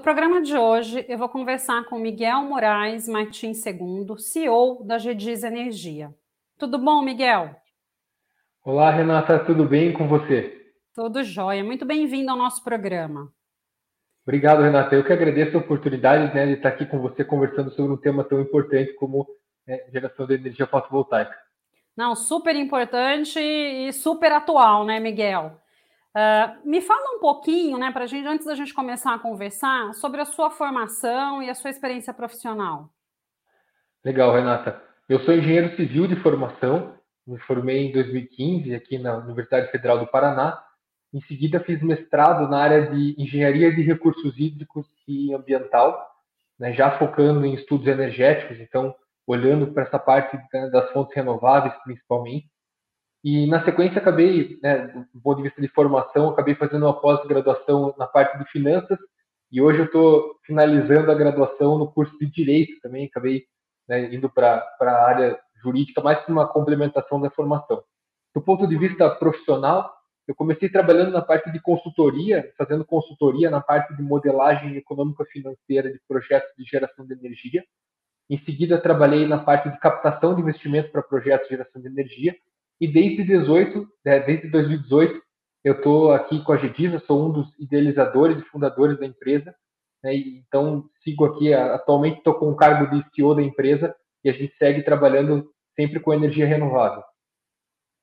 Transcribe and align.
No 0.00 0.02
programa 0.02 0.40
de 0.40 0.56
hoje, 0.56 1.04
eu 1.10 1.18
vou 1.18 1.28
conversar 1.28 1.84
com 1.84 1.98
Miguel 1.98 2.40
Moraes 2.44 3.06
Martins 3.06 3.62
II, 3.66 4.18
CEO 4.18 4.82
da 4.82 4.96
GDIS 4.96 5.44
Energia. 5.44 6.08
Tudo 6.56 6.78
bom, 6.78 7.02
Miguel? 7.02 7.54
Olá, 8.64 8.90
Renata, 8.90 9.38
tudo 9.40 9.66
bem 9.66 9.92
com 9.92 10.08
você? 10.08 10.72
Tudo 10.94 11.22
jóia. 11.22 11.62
Muito 11.62 11.84
bem-vindo 11.84 12.30
ao 12.30 12.36
nosso 12.38 12.64
programa. 12.64 13.30
Obrigado, 14.26 14.62
Renata. 14.62 14.94
Eu 14.94 15.04
que 15.04 15.12
agradeço 15.12 15.58
a 15.58 15.60
oportunidade 15.60 16.34
né, 16.34 16.46
de 16.46 16.52
estar 16.54 16.70
aqui 16.70 16.86
com 16.86 16.98
você 16.98 17.22
conversando 17.22 17.70
sobre 17.70 17.92
um 17.92 17.98
tema 17.98 18.24
tão 18.24 18.40
importante 18.40 18.94
como 18.94 19.28
né, 19.66 19.80
geração 19.92 20.26
de 20.26 20.32
energia 20.32 20.66
fotovoltaica. 20.66 21.36
Não, 21.94 22.16
super 22.16 22.56
importante 22.56 23.38
e 23.38 23.92
super 23.92 24.32
atual, 24.32 24.86
né, 24.86 24.98
Miguel? 24.98 25.60
Uh, 26.16 26.68
me 26.68 26.80
fala 26.80 27.16
um 27.16 27.20
pouquinho, 27.20 27.78
né, 27.78 27.92
para 27.92 28.06
gente, 28.06 28.26
antes 28.26 28.44
da 28.44 28.54
gente 28.56 28.74
começar 28.74 29.14
a 29.14 29.18
conversar, 29.18 29.94
sobre 29.94 30.20
a 30.20 30.24
sua 30.24 30.50
formação 30.50 31.40
e 31.42 31.48
a 31.48 31.54
sua 31.54 31.70
experiência 31.70 32.12
profissional. 32.12 32.90
Legal, 34.04 34.32
Renata. 34.32 34.82
Eu 35.08 35.20
sou 35.20 35.34
engenheiro 35.34 35.76
civil 35.76 36.08
de 36.08 36.16
formação, 36.16 36.94
me 37.26 37.38
formei 37.40 37.88
em 37.88 37.92
2015 37.92 38.74
aqui 38.74 38.98
na 38.98 39.18
Universidade 39.18 39.70
Federal 39.70 39.98
do 39.98 40.06
Paraná. 40.06 40.60
Em 41.12 41.20
seguida, 41.22 41.60
fiz 41.60 41.80
mestrado 41.82 42.48
na 42.48 42.58
área 42.58 42.90
de 42.90 43.14
engenharia 43.16 43.72
de 43.72 43.82
recursos 43.82 44.36
hídricos 44.38 44.86
e 45.06 45.32
ambiental, 45.32 46.10
né, 46.58 46.72
já 46.72 46.98
focando 46.98 47.44
em 47.46 47.54
estudos 47.54 47.86
energéticos, 47.86 48.58
então 48.58 48.94
olhando 49.26 49.68
para 49.68 49.84
essa 49.84 49.98
parte 49.98 50.36
das 50.72 50.90
fontes 50.90 51.14
renováveis 51.14 51.74
principalmente. 51.84 52.48
E 53.22 53.46
na 53.46 53.62
sequência 53.64 54.00
acabei, 54.00 54.58
né, 54.62 54.86
do 55.12 55.20
ponto 55.20 55.36
de 55.36 55.42
vista 55.42 55.60
de 55.60 55.68
formação, 55.68 56.30
acabei 56.30 56.54
fazendo 56.54 56.86
uma 56.86 56.98
pós-graduação 56.98 57.94
na 57.98 58.06
parte 58.06 58.38
de 58.38 58.50
finanças 58.50 58.98
e 59.52 59.60
hoje 59.60 59.80
eu 59.80 59.84
estou 59.84 60.36
finalizando 60.46 61.10
a 61.10 61.14
graduação 61.14 61.76
no 61.76 61.92
curso 61.92 62.16
de 62.18 62.26
direito 62.30 62.80
também. 62.80 63.06
Acabei 63.06 63.44
né, 63.86 64.14
indo 64.14 64.30
para 64.30 64.64
a 64.80 65.04
área 65.06 65.38
jurídica, 65.62 66.00
mais 66.00 66.24
que 66.24 66.32
uma 66.32 66.48
complementação 66.48 67.20
da 67.20 67.30
formação. 67.30 67.82
Do 68.34 68.40
ponto 68.40 68.66
de 68.66 68.78
vista 68.78 69.10
profissional, 69.10 69.92
eu 70.26 70.34
comecei 70.34 70.68
trabalhando 70.70 71.10
na 71.10 71.20
parte 71.20 71.50
de 71.50 71.60
consultoria, 71.60 72.50
fazendo 72.56 72.84
consultoria 72.84 73.50
na 73.50 73.60
parte 73.60 73.94
de 73.96 74.02
modelagem 74.02 74.76
econômica 74.76 75.24
financeira 75.26 75.92
de 75.92 76.00
projetos 76.08 76.48
de 76.56 76.64
geração 76.64 77.04
de 77.04 77.12
energia. 77.12 77.62
Em 78.30 78.38
seguida, 78.44 78.80
trabalhei 78.80 79.26
na 79.26 79.38
parte 79.38 79.68
de 79.68 79.78
captação 79.78 80.34
de 80.34 80.40
investimentos 80.40 80.90
para 80.90 81.02
projetos 81.02 81.48
de 81.48 81.56
geração 81.56 81.82
de 81.82 81.88
energia 81.88 82.34
e 82.80 82.88
desde 82.88 83.22
18, 83.24 83.86
né, 84.04 84.20
desde 84.20 84.48
2018, 84.48 85.20
eu 85.62 85.74
estou 85.74 86.12
aqui 86.12 86.42
com 86.42 86.52
a 86.52 86.56
Gedisa, 86.56 86.98
sou 87.06 87.28
um 87.28 87.32
dos 87.32 87.46
idealizadores 87.58 88.38
e 88.38 88.46
fundadores 88.46 88.98
da 88.98 89.06
empresa. 89.06 89.54
Né, 90.02 90.14
então, 90.14 90.88
sigo 91.04 91.26
aqui, 91.26 91.52
atualmente 91.52 92.18
estou 92.18 92.34
com 92.34 92.50
o 92.50 92.56
cargo 92.56 92.90
de 92.90 93.04
CEO 93.14 93.34
da 93.34 93.42
empresa 93.42 93.94
e 94.24 94.30
a 94.30 94.32
gente 94.32 94.56
segue 94.56 94.82
trabalhando 94.82 95.52
sempre 95.76 96.00
com 96.00 96.14
energia 96.14 96.46
renovável. 96.46 97.02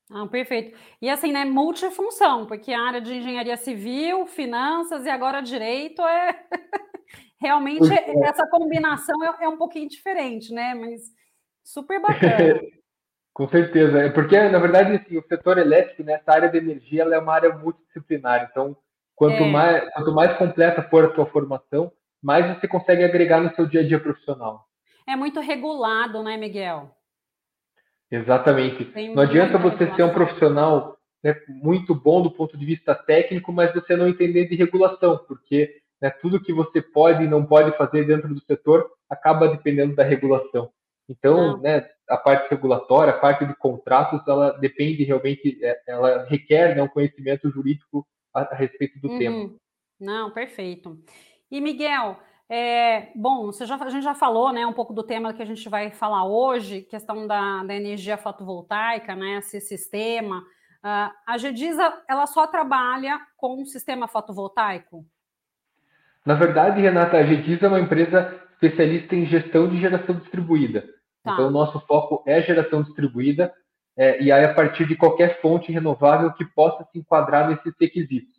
Ah, 0.09 0.25
perfeito. 0.28 0.78
E 1.02 1.09
assim, 1.09 1.33
né, 1.33 1.44
multifunção, 1.44 2.45
porque 2.45 2.72
a 2.72 2.81
área 2.81 3.02
de 3.02 3.14
engenharia 3.14 3.58
civil, 3.58 4.25
finanças 4.25 5.05
e 5.05 5.09
agora 5.09 5.42
direito 5.42 6.02
é 6.02 6.45
realmente 7.42 7.92
é. 7.92 8.30
essa 8.30 8.48
combinação 8.48 9.16
é, 9.23 9.44
é, 9.44 9.50
um 9.50 9.58
pouquinho 9.58 9.89
diferente, 9.89 10.53
né? 10.53 10.73
Mas 10.75 11.02
super 11.64 12.02
bacana. 12.02 12.61
Com 13.38 13.47
certeza, 13.49 13.99
é 13.99 14.09
porque 14.09 14.36
na 14.49 14.58
verdade 14.58 14.95
assim, 14.95 15.15
o 15.15 15.23
setor 15.27 15.59
elétrico, 15.59 16.02
nessa 16.02 16.23
né, 16.31 16.36
área 16.37 16.49
de 16.49 16.58
energia, 16.58 17.03
ela 17.03 17.14
é 17.14 17.20
uma 17.20 17.36
área 17.36 17.55
multidisciplinar. 17.55 18.48
Então, 18.49 18.75
quanto 19.15 19.43
é. 19.43 19.52
mais 19.52 19.93
quanto 19.93 20.11
mais 20.11 20.37
completa 20.39 20.81
for 20.89 21.05
a 21.05 21.14
sua 21.14 21.27
formação, 21.27 21.92
mais 22.20 22.48
você 22.48 22.67
consegue 22.67 23.03
agregar 23.03 23.39
no 23.39 23.53
seu 23.53 23.67
dia 23.67 23.81
a 23.81 23.87
dia 23.87 23.99
profissional. 23.99 24.65
É 25.08 25.15
muito 25.15 25.39
regulado, 25.39 26.23
né, 26.23 26.36
Miguel? 26.36 26.89
Exatamente. 28.09 28.86
Tem 28.86 29.14
não 29.14 29.21
adianta 29.21 29.59
você 29.59 29.86
ser 29.95 30.02
um 30.02 30.14
profissional 30.14 30.98
né, 31.23 31.39
muito 31.48 31.93
bom 31.93 32.23
do 32.23 32.31
ponto 32.31 32.58
de 32.58 32.65
vista 32.65 32.95
técnico, 32.95 33.54
mas 33.54 33.71
você 33.71 33.95
não 33.95 34.08
entender 34.08 34.48
de 34.48 34.55
regulação, 34.55 35.15
porque 35.27 35.75
né, 36.02 36.09
tudo 36.09 36.42
que 36.42 36.52
você 36.52 36.81
pode 36.81 37.23
e 37.23 37.27
não 37.27 37.45
pode 37.45 37.77
fazer 37.77 38.04
dentro 38.04 38.33
do 38.33 38.42
setor 38.45 38.89
acaba 39.08 39.48
dependendo 39.48 39.95
da 39.95 40.04
regulação. 40.04 40.71
Então, 41.09 41.57
né, 41.61 41.87
a 42.09 42.17
parte 42.17 42.49
regulatória, 42.49 43.13
a 43.13 43.17
parte 43.17 43.45
de 43.45 43.55
contratos, 43.55 44.21
ela 44.27 44.51
depende 44.51 45.03
realmente, 45.03 45.57
é, 45.63 45.81
ela 45.87 46.25
requer 46.25 46.75
né, 46.75 46.83
um 46.83 46.87
conhecimento 46.87 47.49
jurídico 47.49 48.05
a, 48.33 48.41
a 48.41 48.55
respeito 48.55 48.99
do 48.99 49.09
uhum. 49.09 49.17
tema. 49.17 49.55
Não, 49.99 50.31
perfeito. 50.31 50.97
E 51.49 51.61
Miguel, 51.61 52.19
é, 52.49 53.09
bom, 53.15 53.51
já, 53.51 53.75
a 53.75 53.89
gente 53.89 54.03
já 54.03 54.13
falou 54.13 54.51
né, 54.51 54.65
um 54.65 54.73
pouco 54.73 54.93
do 54.93 55.03
tema 55.03 55.33
que 55.33 55.41
a 55.41 55.45
gente 55.45 55.67
vai 55.69 55.91
falar 55.91 56.25
hoje, 56.25 56.81
questão 56.81 57.25
da, 57.25 57.63
da 57.63 57.75
energia 57.75 58.17
fotovoltaica, 58.17 59.15
né, 59.15 59.37
esse 59.37 59.59
sistema. 59.61 60.39
Uh, 60.83 61.11
a 61.25 61.37
Gedisa, 61.37 62.01
ela 62.07 62.27
só 62.27 62.47
trabalha 62.47 63.19
com 63.35 63.61
um 63.61 63.65
sistema 63.65 64.07
fotovoltaico? 64.07 65.05
Na 66.25 66.35
verdade, 66.35 66.81
Renata, 66.81 67.17
a 67.17 67.23
Gedisa 67.23 67.65
é 67.65 67.69
uma 67.69 67.79
empresa 67.79 68.41
especialista 68.53 69.15
em 69.15 69.25
gestão 69.25 69.67
de 69.69 69.79
geração 69.79 70.15
distribuída. 70.15 70.96
Tá. 71.27 71.33
Então, 71.33 71.48
o 71.48 71.52
nosso 71.52 71.77
foco 71.82 72.23
é 72.26 72.42
geração 72.42 72.82
distribuída, 72.82 73.54
é, 73.98 74.21
e 74.21 74.32
aí 74.32 74.45
a 74.45 74.54
partir 74.54 74.88
de 74.88 74.95
qualquer 74.95 75.42
fonte 75.42 75.73
renovável 75.73 76.32
que 76.32 76.45
possa 76.45 76.88
se 76.89 76.99
enquadrar 76.99 77.49
nesses 77.49 77.73
requisitos. 77.77 78.33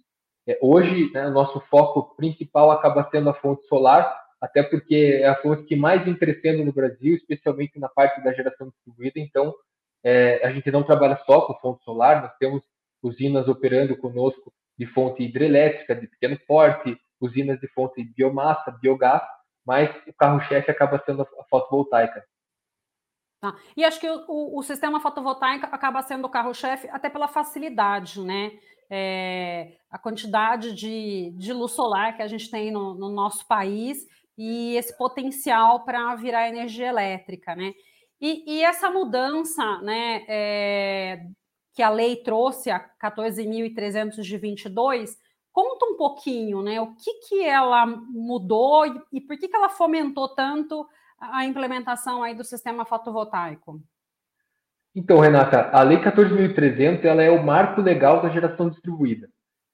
É, 0.47 0.59
hoje, 0.62 1.12
né, 1.12 1.27
o 1.27 1.31
nosso 1.31 1.60
foco 1.69 2.16
principal 2.16 2.71
acaba 2.71 3.06
sendo 3.10 3.28
a 3.28 3.34
fonte 3.34 3.66
solar, 3.69 4.10
até 4.41 4.62
porque 4.62 5.21
é 5.22 5.28
a 5.28 5.37
fonte 5.43 5.65
que 5.65 5.77
mais 5.77 6.03
vem 6.03 6.15
crescendo 6.15 6.65
no 6.65 6.72
Brasil, 6.72 7.15
especialmente 7.15 7.78
na 7.78 7.91
parte 7.91 8.25
da 8.25 8.32
geração 8.32 8.71
distribuída. 8.71 9.21
Então, 9.21 9.54
é, 10.03 10.47
a 10.47 10.50
gente 10.50 10.71
não 10.71 10.82
trabalha 10.82 11.21
só 11.27 11.43
com 11.43 11.59
fonte 11.59 11.84
solar, 11.84 12.22
nós 12.22 12.32
temos 12.38 12.62
usinas 13.03 13.47
operando 13.48 13.98
conosco 13.98 14.50
de 14.78 14.87
fonte 14.87 15.22
hidrelétrica, 15.22 15.94
de 15.94 16.06
pequeno 16.06 16.38
porte, 16.47 16.97
usinas 17.21 17.60
de 17.60 17.69
fonte 17.69 18.03
de 18.03 18.15
biomassa, 18.15 18.71
biogás, 18.81 19.22
mas 19.66 19.94
o 20.06 20.15
carro-chefe 20.15 20.71
acaba 20.71 21.03
sendo 21.04 21.21
a 21.21 21.44
fotovoltaica. 21.50 22.25
Tá. 23.41 23.54
E 23.76 23.84
acho 23.84 24.00
que 24.00 24.09
o, 24.10 24.59
o, 24.59 24.62
sistema 24.65 24.99
fotovoltaico 24.99 25.66
acaba 25.66 26.03
sendo 26.03 26.25
o 26.25 26.28
carro-chefe 26.28 26.88
até 26.91 27.09
pela 27.09 27.28
facilidade, 27.28 28.21
né? 28.21 28.59
É, 28.91 29.76
a 29.88 29.99
quantidade 29.99 30.72
de, 30.72 31.31
de 31.37 31.53
luz 31.53 31.72
solar 31.72 32.16
que 32.16 32.22
a 32.22 32.27
gente 32.27 32.50
tem 32.50 32.72
no, 32.72 32.94
no 32.94 33.09
nosso 33.09 33.47
país 33.47 34.06
e 34.37 34.75
esse 34.77 34.97
potencial 34.97 35.84
para 35.84 36.16
virar 36.16 36.48
energia 36.48 36.88
elétrica, 36.88 37.54
né? 37.54 37.75
E, 38.21 38.56
e 38.56 38.65
essa 38.65 38.91
mudança, 38.91 39.78
né, 39.82 40.25
é, 40.28 41.21
que 41.72 41.82
a 41.82 41.91
lei 41.91 42.16
trouxe, 42.16 42.71
a 42.71 42.81
14.300 43.00 44.21
de 44.22 44.37
22, 44.37 45.16
conta 45.53 45.87
um 45.87 45.97
pouquinho, 45.97 46.60
né? 46.60 46.81
O 46.81 46.94
que, 46.97 47.15
que 47.28 47.44
ela 47.44 47.87
mudou 47.87 48.84
e, 48.84 49.00
e 49.12 49.21
por 49.21 49.38
que, 49.38 49.47
que 49.47 49.56
ela 49.56 49.69
fomentou 49.69 50.28
tanto 50.34 50.84
a 51.20 51.44
implementação 51.44 52.22
aí 52.22 52.34
do 52.34 52.44
sistema 52.44 52.84
fotovoltaico? 52.84 53.80
Então, 54.94 55.18
Renata, 55.18 55.70
a 55.72 55.82
Lei 55.82 55.98
14.300 55.98 57.04
ela 57.04 57.22
é 57.22 57.30
o 57.30 57.42
marco 57.42 57.80
legal 57.80 58.22
da 58.22 58.30
geração 58.30 58.68
distribuída. 58.68 59.28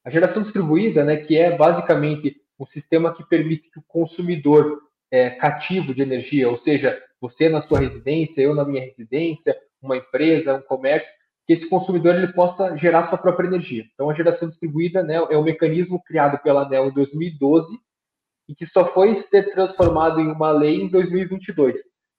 A 0.04 0.10
geração 0.10 0.42
distribuída, 0.42 1.04
né, 1.04 1.16
que 1.16 1.36
é 1.36 1.56
basicamente 1.56 2.36
um 2.58 2.66
sistema 2.66 3.14
que 3.14 3.24
permite 3.26 3.70
que 3.70 3.78
o 3.78 3.84
consumidor 3.86 4.82
é, 5.10 5.30
cativo 5.30 5.94
de 5.94 6.02
energia, 6.02 6.48
ou 6.48 6.58
seja, 6.58 7.00
você 7.20 7.48
na 7.48 7.62
sua 7.62 7.80
residência, 7.80 8.40
eu 8.40 8.54
na 8.54 8.64
minha 8.64 8.84
residência, 8.84 9.56
uma 9.80 9.96
empresa, 9.96 10.56
um 10.56 10.62
comércio, 10.62 11.08
que 11.46 11.54
esse 11.54 11.68
consumidor 11.68 12.14
ele 12.14 12.32
possa 12.32 12.76
gerar 12.76 13.08
sua 13.08 13.18
própria 13.18 13.46
energia. 13.46 13.84
Então, 13.94 14.10
a 14.10 14.14
geração 14.14 14.48
distribuída 14.48 15.02
né, 15.02 15.14
é 15.30 15.38
um 15.38 15.42
mecanismo 15.42 16.02
criado 16.02 16.38
pela 16.42 16.62
ANEL 16.62 16.88
em 16.88 16.92
2012 16.92 17.78
e 18.48 18.54
que 18.54 18.66
só 18.66 18.92
foi 18.92 19.24
ser 19.30 19.52
transformado 19.52 20.20
em 20.20 20.30
uma 20.30 20.50
lei 20.50 20.82
em 20.82 20.88
2022. 20.88 21.76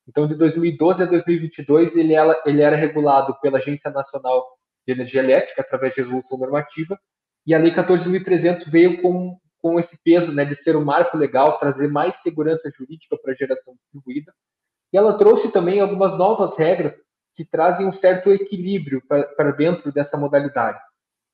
Então, 0.07 0.27
de 0.27 0.35
2012 0.35 1.03
a 1.03 1.05
2022, 1.05 1.95
ele 1.95 2.13
era, 2.13 2.41
ele 2.45 2.61
era 2.61 2.75
regulado 2.75 3.35
pela 3.41 3.57
Agência 3.57 3.89
Nacional 3.89 4.45
de 4.85 4.93
Energia 4.93 5.21
Elétrica, 5.21 5.61
através 5.61 5.93
de 5.93 6.01
resolução 6.01 6.37
normativa, 6.37 6.97
e 7.45 7.53
a 7.53 7.59
Lei 7.59 7.73
14.300 7.73 8.69
veio 8.69 9.01
com, 9.01 9.37
com 9.61 9.79
esse 9.79 9.97
peso 10.03 10.31
né, 10.31 10.45
de 10.45 10.55
ser 10.63 10.75
um 10.75 10.83
marco 10.83 11.17
legal, 11.17 11.59
trazer 11.59 11.87
mais 11.87 12.13
segurança 12.21 12.71
jurídica 12.77 13.17
para 13.21 13.33
a 13.33 13.35
geração 13.35 13.75
distribuída. 13.75 14.33
E 14.93 14.97
ela 14.97 15.17
trouxe 15.17 15.51
também 15.51 15.79
algumas 15.79 16.17
novas 16.17 16.55
regras 16.57 16.93
que 17.35 17.45
trazem 17.45 17.85
um 17.85 17.93
certo 17.99 18.31
equilíbrio 18.31 19.01
para 19.07 19.51
dentro 19.51 19.91
dessa 19.91 20.17
modalidade. 20.17 20.79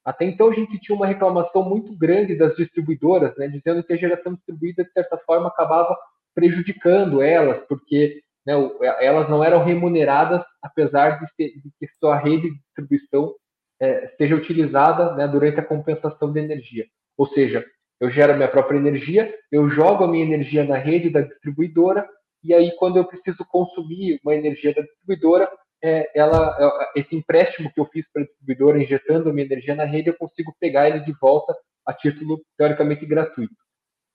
Até 0.03 0.25
então 0.25 0.49
a 0.49 0.53
gente 0.53 0.79
tinha 0.79 0.95
uma 0.95 1.05
reclamação 1.07 1.67
muito 1.67 1.95
grande 1.95 2.35
das 2.35 2.55
distribuidoras, 2.55 3.35
né, 3.37 3.47
dizendo 3.47 3.83
que 3.83 3.93
a 3.93 3.97
geração 3.97 4.33
distribuída, 4.33 4.83
de 4.83 4.91
certa 4.91 5.17
forma, 5.19 5.47
acabava 5.47 5.95
prejudicando 6.33 7.21
elas, 7.21 7.63
porque 7.67 8.21
né, 8.45 8.53
elas 8.99 9.29
não 9.29 9.43
eram 9.43 9.63
remuneradas, 9.63 10.41
apesar 10.61 11.19
de, 11.19 11.27
ser, 11.35 11.49
de 11.61 11.71
que 11.79 11.87
sua 11.99 12.17
rede 12.17 12.49
de 12.49 12.57
distribuição 12.57 13.35
é, 13.79 14.07
seja 14.17 14.35
utilizada 14.35 15.13
né, 15.15 15.27
durante 15.27 15.59
a 15.59 15.65
compensação 15.65 16.31
de 16.31 16.39
energia. 16.39 16.85
Ou 17.17 17.27
seja, 17.27 17.63
Eu 18.01 18.09
gero 18.09 18.35
minha 18.35 18.47
própria 18.47 18.77
energia, 18.79 19.31
eu 19.51 19.69
jogo 19.69 20.03
a 20.03 20.07
minha 20.07 20.25
energia 20.25 20.63
na 20.63 20.75
rede 20.75 21.11
da 21.11 21.21
distribuidora, 21.21 22.09
e 22.43 22.51
aí 22.51 22.71
quando 22.77 22.97
eu 22.97 23.05
preciso 23.05 23.45
consumir 23.47 24.19
uma 24.23 24.33
energia 24.33 24.73
da 24.73 24.81
distribuidora, 24.81 25.47
é, 25.83 26.11
ela, 26.15 26.57
é, 26.59 26.99
esse 26.99 27.15
empréstimo 27.15 27.71
que 27.73 27.79
eu 27.79 27.85
fiz 27.85 28.05
para 28.11 28.21
a 28.21 28.25
distribuidora, 28.25 28.81
injetando 28.81 29.33
minha 29.33 29.45
energia 29.45 29.75
na 29.75 29.85
rede, 29.85 30.09
eu 30.09 30.17
consigo 30.17 30.55
pegar 30.59 30.89
ele 30.89 30.99
de 30.99 31.13
volta 31.19 31.55
a 31.85 31.93
título 31.93 32.41
teoricamente 32.57 33.05
gratuito. 33.05 33.55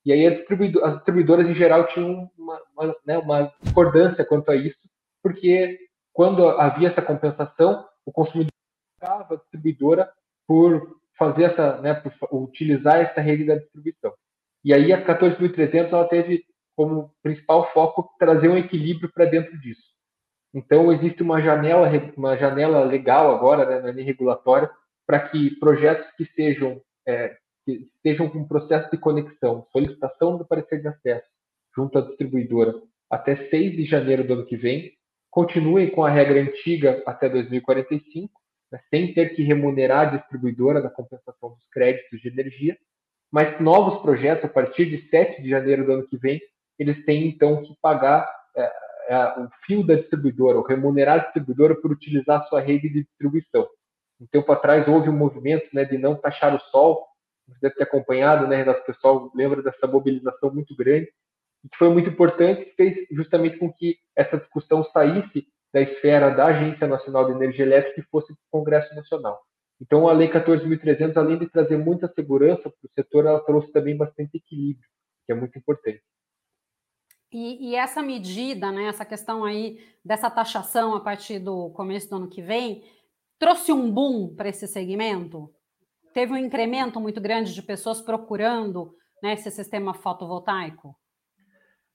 E 0.04 0.12
aí 0.12 0.26
as 0.26 0.94
distribuidoras 0.94 1.48
em 1.48 1.54
geral 1.54 1.88
tinham 1.88 2.30
uma, 2.38 2.60
uma, 2.76 2.96
né, 3.04 3.18
uma 3.18 3.52
discordância 3.60 4.24
quanto 4.24 4.50
a 4.50 4.56
isso, 4.56 4.78
porque 5.20 5.78
quando 6.12 6.48
havia 6.48 6.88
essa 6.88 7.02
compensação, 7.02 7.84
o 8.04 8.12
consumidor 8.12 8.52
pagava 9.00 9.34
a 9.34 9.36
distribuidora 9.38 10.08
por 10.46 11.00
fazer 11.18 11.44
essa, 11.44 11.80
né, 11.80 11.94
por 11.94 12.12
utilizar 12.30 13.00
essa 13.00 13.20
rede 13.20 13.44
da 13.44 13.56
distribuição. 13.56 14.12
E 14.64 14.72
aí 14.72 14.92
a 14.92 15.04
14.300 15.04 15.92
ela 15.92 16.08
teve 16.08 16.44
como 16.76 17.12
principal 17.22 17.72
foco 17.72 18.08
trazer 18.18 18.48
um 18.48 18.56
equilíbrio 18.56 19.10
para 19.12 19.24
dentro 19.24 19.58
disso. 19.58 19.95
Então 20.56 20.90
existe 20.90 21.22
uma 21.22 21.38
janela, 21.42 21.86
uma 22.16 22.34
janela 22.34 22.82
legal 22.82 23.34
agora, 23.34 23.66
né, 23.66 23.78
na 23.78 23.94
lei 23.94 24.02
regulatória, 24.02 24.70
para 25.06 25.28
que 25.28 25.50
projetos 25.60 26.10
que 26.16 26.24
sejam 26.34 26.80
é, 27.06 27.36
que 27.62 27.86
estejam 27.94 28.26
com 28.30 28.48
processo 28.48 28.90
de 28.90 28.96
conexão, 28.96 29.66
solicitação 29.70 30.38
do 30.38 30.46
parecer 30.46 30.80
de 30.80 30.88
acesso 30.88 31.26
junto 31.76 31.98
à 31.98 32.00
distribuidora 32.00 32.74
até 33.10 33.36
6 33.50 33.76
de 33.76 33.84
janeiro 33.84 34.26
do 34.26 34.32
ano 34.32 34.46
que 34.46 34.56
vem, 34.56 34.92
continuem 35.30 35.90
com 35.90 36.02
a 36.02 36.10
regra 36.10 36.40
antiga 36.40 37.02
até 37.06 37.28
2045, 37.28 38.32
né, 38.72 38.80
sem 38.88 39.12
ter 39.12 39.34
que 39.36 39.42
remunerar 39.42 40.08
a 40.08 40.16
distribuidora 40.16 40.80
na 40.80 40.88
compensação 40.88 41.50
dos 41.50 41.68
créditos 41.70 42.18
de 42.18 42.28
energia, 42.28 42.78
mas 43.30 43.60
novos 43.60 44.00
projetos, 44.00 44.46
a 44.46 44.48
partir 44.48 44.86
de 44.86 45.06
7 45.10 45.42
de 45.42 45.50
janeiro 45.50 45.84
do 45.84 45.92
ano 45.92 46.08
que 46.08 46.16
vem, 46.16 46.40
eles 46.78 47.04
têm 47.04 47.28
então 47.28 47.62
que 47.62 47.76
pagar 47.82 48.26
é, 48.56 48.85
é, 49.08 49.40
o 49.40 49.48
fio 49.64 49.86
da 49.86 49.94
distribuidora, 49.94 50.58
ou 50.58 50.64
remunerar 50.64 51.14
a 51.16 51.22
distribuidora 51.24 51.74
por 51.74 51.90
utilizar 51.90 52.40
a 52.40 52.44
sua 52.44 52.60
rede 52.60 52.88
de 52.88 53.04
distribuição. 53.04 53.68
Um 54.20 54.26
tempo 54.26 54.50
atrás 54.52 54.86
houve 54.88 55.08
um 55.08 55.16
movimento 55.16 55.68
né, 55.72 55.84
de 55.84 55.98
não 55.98 56.14
taxar 56.14 56.54
o 56.54 56.60
sol, 56.70 57.06
você 57.48 57.58
deve 57.62 57.74
ter 57.76 57.84
acompanhado, 57.84 58.46
né, 58.46 58.56
Renato? 58.56 58.80
O 58.80 58.86
pessoal 58.86 59.30
lembra 59.34 59.62
dessa 59.62 59.86
mobilização 59.86 60.52
muito 60.52 60.74
grande, 60.74 61.06
que 61.70 61.78
foi 61.78 61.88
muito 61.90 62.10
importante, 62.10 62.72
fez 62.76 63.06
justamente 63.10 63.58
com 63.58 63.72
que 63.72 63.96
essa 64.14 64.36
discussão 64.36 64.84
saísse 64.92 65.46
da 65.72 65.80
esfera 65.80 66.30
da 66.30 66.46
Agência 66.46 66.86
Nacional 66.86 67.26
de 67.26 67.32
Energia 67.32 67.64
Elétrica 67.64 68.00
e 68.00 68.04
fosse 68.04 68.28
para 68.28 68.34
o 68.34 68.58
Congresso 68.58 68.94
Nacional. 68.94 69.38
Então, 69.80 70.08
a 70.08 70.12
Lei 70.12 70.28
14.300, 70.28 71.16
além 71.16 71.38
de 71.38 71.48
trazer 71.48 71.76
muita 71.76 72.10
segurança 72.14 72.62
para 72.62 72.70
o 72.70 72.90
setor, 72.94 73.26
ela 73.26 73.40
trouxe 73.40 73.70
também 73.72 73.96
bastante 73.96 74.38
equilíbrio, 74.38 74.88
que 75.26 75.32
é 75.32 75.34
muito 75.34 75.58
importante. 75.58 76.02
E, 77.32 77.70
e, 77.70 77.74
essa 77.74 78.02
medida, 78.02 78.70
né, 78.70 78.84
essa 78.84 79.04
questão 79.04 79.44
aí 79.44 79.78
dessa 80.04 80.30
taxação 80.30 80.94
a 80.94 81.00
partir 81.00 81.38
do 81.38 81.70
começo 81.70 82.08
do 82.08 82.16
ano 82.16 82.28
que 82.28 82.40
vem, 82.40 82.84
trouxe 83.38 83.72
um 83.72 83.90
boom 83.90 84.34
para 84.34 84.48
esse 84.48 84.66
segmento? 84.66 85.50
Teve 86.14 86.32
um 86.32 86.36
incremento 86.36 87.00
muito 87.00 87.20
grande 87.20 87.52
de 87.52 87.62
pessoas 87.62 88.00
procurando 88.00 88.94
né, 89.22 89.34
esse 89.34 89.50
sistema 89.50 89.92
fotovoltaico? 89.92 90.96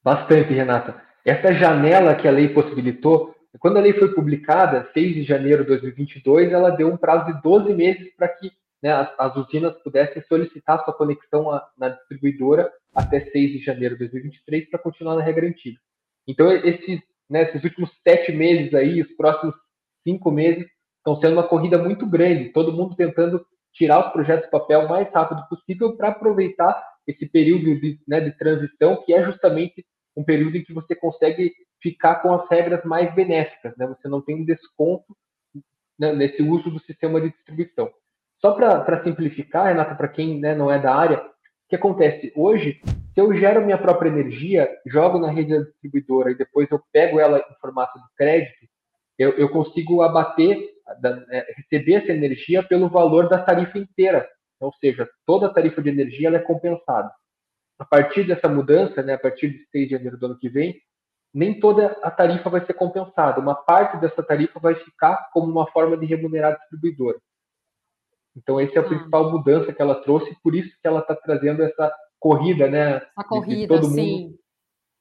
Bastante, 0.03 0.53
Renata. 0.53 1.01
Essa 1.25 1.53
janela 1.53 2.15
que 2.15 2.27
a 2.27 2.31
lei 2.31 2.49
possibilitou 2.49 3.33
quando 3.59 3.77
a 3.77 3.81
lei 3.81 3.93
foi 3.93 4.13
publicada, 4.13 4.89
6 4.93 5.13
de 5.13 5.23
janeiro 5.23 5.63
de 5.63 5.69
2022, 5.69 6.51
ela 6.51 6.69
deu 6.69 6.87
um 6.87 6.97
prazo 6.97 7.25
de 7.25 7.41
12 7.41 7.73
meses 7.73 8.13
para 8.15 8.27
que 8.29 8.51
né, 8.81 8.91
as, 8.93 9.09
as, 9.17 9.35
usinas 9.35 9.73
pudessem 9.83 10.23
solicitar 10.23 10.83
sua 10.83 10.93
conexão 10.93 11.51
a, 11.51 11.67
na 11.77 11.89
distribuidora 11.89 12.71
até 12.93 13.21
6 13.31 13.51
de 13.51 13.59
janeiro 13.59 13.95
de 13.95 14.07
2023 14.09 14.69
para 14.69 14.79
continuar 14.79 15.15
na 15.15 15.23
regra 15.23 15.47
antiga. 15.47 15.79
Então, 16.27 16.51
esses, 16.51 16.99
né, 17.29 17.43
esses 17.43 17.63
últimos 17.63 17.89
sete 18.07 18.31
meses 18.31 18.73
aí, 18.73 19.01
os 19.01 19.11
próximos 19.13 19.55
cinco 20.03 20.31
meses, 20.31 20.65
estão 20.97 21.19
sendo 21.19 21.33
uma 21.33 21.47
corrida 21.47 21.77
muito 21.77 22.05
grande, 22.05 22.49
todo 22.49 22.73
mundo 22.73 22.95
tentando 22.95 23.43
tirar 23.73 24.07
os 24.07 24.13
projetos 24.13 24.45
do 24.47 24.51
papel 24.51 24.81
o 24.81 24.89
mais 24.89 25.11
rápido 25.11 25.47
possível 25.47 25.95
para 25.95 26.09
aproveitar 26.09 26.81
esse 27.07 27.25
período 27.25 27.79
de, 27.79 27.99
né, 28.07 28.19
de 28.19 28.31
transição, 28.37 29.01
que 29.03 29.13
é 29.13 29.23
justamente 29.23 29.85
um 30.15 30.23
período 30.23 30.57
em 30.57 30.63
que 30.63 30.73
você 30.73 30.95
consegue 30.95 31.53
ficar 31.81 32.15
com 32.15 32.33
as 32.33 32.47
regras 32.49 32.83
mais 32.83 33.13
benéficas, 33.15 33.75
né? 33.77 33.87
Você 33.87 34.07
não 34.07 34.21
tem 34.21 34.35
um 34.35 34.45
desconto 34.45 35.15
né, 35.97 36.13
nesse 36.13 36.43
uso 36.43 36.69
do 36.69 36.79
sistema 36.79 37.19
de 37.19 37.31
distribuição. 37.31 37.89
Só 38.39 38.53
para 38.53 39.03
simplificar, 39.03 39.67
Renata, 39.67 39.95
para 39.95 40.07
quem 40.07 40.39
né, 40.39 40.53
não 40.53 40.71
é 40.71 40.79
da 40.79 40.93
área, 40.93 41.23
que 41.71 41.75
acontece? 41.77 42.33
Hoje, 42.35 42.81
se 43.13 43.21
eu 43.21 43.33
gero 43.33 43.63
minha 43.63 43.77
própria 43.77 44.09
energia, 44.09 44.69
jogo 44.85 45.17
na 45.17 45.31
rede 45.31 45.57
da 45.57 45.63
distribuidora 45.63 46.29
e 46.29 46.35
depois 46.35 46.69
eu 46.69 46.81
pego 46.91 47.17
ela 47.17 47.39
em 47.39 47.59
formato 47.61 47.97
de 47.97 48.05
crédito, 48.17 48.67
eu, 49.17 49.31
eu 49.37 49.47
consigo 49.47 50.01
abater, 50.01 50.59
da, 50.99 51.25
é, 51.31 51.53
receber 51.55 51.93
essa 51.93 52.11
energia 52.11 52.61
pelo 52.61 52.89
valor 52.89 53.29
da 53.29 53.41
tarifa 53.41 53.77
inteira. 53.77 54.27
Ou 54.59 54.73
seja, 54.81 55.09
toda 55.25 55.47
a 55.47 55.53
tarifa 55.53 55.81
de 55.81 55.87
energia 55.87 56.27
é 56.27 56.39
compensada. 56.39 57.09
A 57.79 57.85
partir 57.85 58.27
dessa 58.27 58.49
mudança, 58.49 59.01
né, 59.01 59.13
a 59.13 59.19
partir 59.19 59.49
de 59.51 59.65
6 59.71 59.87
de 59.87 59.95
janeiro 59.95 60.17
do 60.17 60.25
ano 60.25 60.37
que 60.37 60.49
vem, 60.49 60.75
nem 61.33 61.57
toda 61.57 61.97
a 62.03 62.11
tarifa 62.11 62.49
vai 62.49 62.65
ser 62.65 62.73
compensada. 62.73 63.39
Uma 63.39 63.55
parte 63.55 63.95
dessa 64.01 64.21
tarifa 64.21 64.59
vai 64.59 64.75
ficar 64.75 65.29
como 65.31 65.49
uma 65.49 65.71
forma 65.71 65.95
de 65.95 66.05
remunerar 66.05 66.51
a 66.51 66.57
distribuidora. 66.57 67.17
Então, 68.35 68.59
essa 68.59 68.75
é 68.75 68.77
a 68.79 68.81
ah. 68.81 68.87
principal 68.87 69.31
mudança 69.31 69.73
que 69.73 69.81
ela 69.81 69.95
trouxe, 69.95 70.35
por 70.43 70.55
isso 70.55 70.69
que 70.81 70.87
ela 70.87 70.99
está 70.99 71.15
trazendo 71.15 71.63
essa 71.63 71.93
corrida, 72.19 72.67
né? 72.67 73.01
A 73.15 73.23
corrida, 73.23 73.67
todo 73.67 73.87
sim. 73.87 74.23
Mundo, 74.23 74.39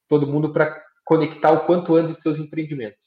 todo 0.08 0.26
mundo 0.26 0.52
para 0.52 0.82
conectar 1.04 1.52
o 1.52 1.66
quanto 1.66 1.94
antes 1.94 2.16
os 2.16 2.22
seus 2.22 2.38
empreendimentos. 2.38 2.98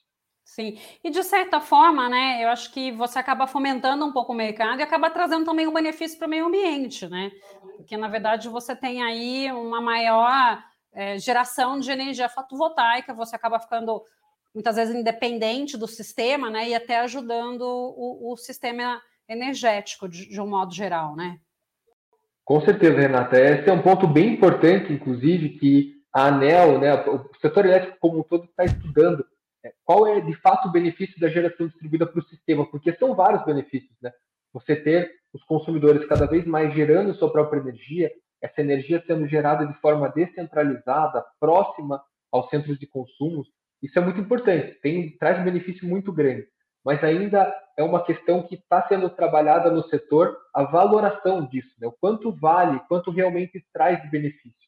Sim, 0.46 0.78
e 1.02 1.10
de 1.10 1.24
certa 1.24 1.62
forma, 1.62 2.10
né, 2.10 2.44
eu 2.44 2.50
acho 2.50 2.72
que 2.74 2.92
você 2.92 3.18
acaba 3.18 3.48
fomentando 3.48 4.06
um 4.06 4.12
pouco 4.12 4.34
o 4.34 4.36
mercado 4.36 4.80
e 4.80 4.84
acaba 4.84 5.10
trazendo 5.10 5.46
também 5.46 5.66
um 5.66 5.74
benefício 5.74 6.18
para 6.18 6.28
o 6.28 6.30
meio 6.30 6.46
ambiente, 6.46 7.08
né? 7.08 7.32
Porque, 7.78 7.96
na 7.96 8.10
verdade, 8.10 8.50
você 8.50 8.76
tem 8.76 9.02
aí 9.02 9.50
uma 9.54 9.80
maior 9.80 10.62
é, 10.92 11.18
geração 11.18 11.80
de 11.80 11.90
energia 11.90 12.28
fotovoltaica, 12.28 13.14
você 13.14 13.36
acaba 13.36 13.58
ficando 13.58 14.04
muitas 14.54 14.76
vezes 14.76 14.94
independente 14.94 15.78
do 15.78 15.88
sistema, 15.88 16.50
né? 16.50 16.70
E 16.70 16.76
até 16.76 17.00
ajudando 17.00 17.62
o, 17.62 18.34
o 18.34 18.38
sistema 18.38 19.02
energético 19.28 20.08
de, 20.08 20.28
de, 20.30 20.42
um 20.42 20.48
modo 20.48 20.74
geral, 20.74 21.16
né? 21.16 21.40
Com 22.44 22.62
certeza, 22.62 23.00
Renata. 23.00 23.40
Esse 23.40 23.70
é 23.70 23.74
um 23.74 23.82
ponto 23.82 24.08
bem 24.08 24.34
importante, 24.34 24.92
inclusive, 24.92 25.58
que 25.58 25.94
a 26.14 26.28
ANEL, 26.28 26.80
né, 26.80 26.94
o 27.06 27.30
setor 27.42 27.66
elétrico 27.66 27.98
como 28.00 28.20
um 28.20 28.24
todo 28.24 28.46
está 28.46 28.66
estudando 28.66 29.26
é, 29.66 29.74
qual 29.84 30.06
é 30.06 30.20
de 30.20 30.36
fato 30.36 30.68
o 30.68 30.72
benefício 30.72 31.20
da 31.20 31.30
geração 31.30 31.68
distribuída 31.68 32.06
para 32.06 32.20
o 32.20 32.28
sistema, 32.28 32.70
porque 32.70 32.94
são 32.94 33.16
vários 33.16 33.46
benefícios, 33.46 33.96
né? 34.02 34.12
Você 34.52 34.76
ter 34.76 35.10
os 35.34 35.44
consumidores 35.46 36.06
cada 36.08 36.28
vez 36.28 36.46
mais 36.46 36.74
gerando 36.74 37.16
sua 37.16 37.32
própria 37.32 37.60
energia, 37.60 38.12
essa 38.42 38.62
energia 38.62 39.02
sendo 39.08 39.26
gerada 39.28 39.66
de 39.66 39.74
forma 39.80 40.10
descentralizada, 40.10 41.26
próxima 41.40 42.04
aos 42.32 42.50
centros 42.50 42.78
de 42.78 42.86
consumo, 42.86 43.44
isso 43.82 43.98
é 43.98 44.02
muito 44.02 44.20
importante, 44.20 44.80
tem, 44.82 45.18
traz 45.18 45.40
um 45.40 45.44
benefício 45.46 45.88
muito 45.88 46.12
grande. 46.12 46.46
Mas 46.84 47.04
ainda 47.04 47.54
é 47.78 47.84
uma 47.84 48.04
questão 48.04 48.44
que 48.44 48.56
está 48.56 48.86
sendo 48.88 49.10
trabalhada 49.10 49.72
no 49.72 49.84
setor, 49.84 50.38
a 50.54 50.64
valoração 50.64 51.46
disso, 51.46 51.74
né? 51.80 51.88
o 51.88 51.92
quanto 51.92 52.32
vale, 52.32 52.80
quanto 52.88 53.10
realmente 53.10 53.66
traz 53.74 54.02
de 54.02 54.10
benefício. 54.10 54.64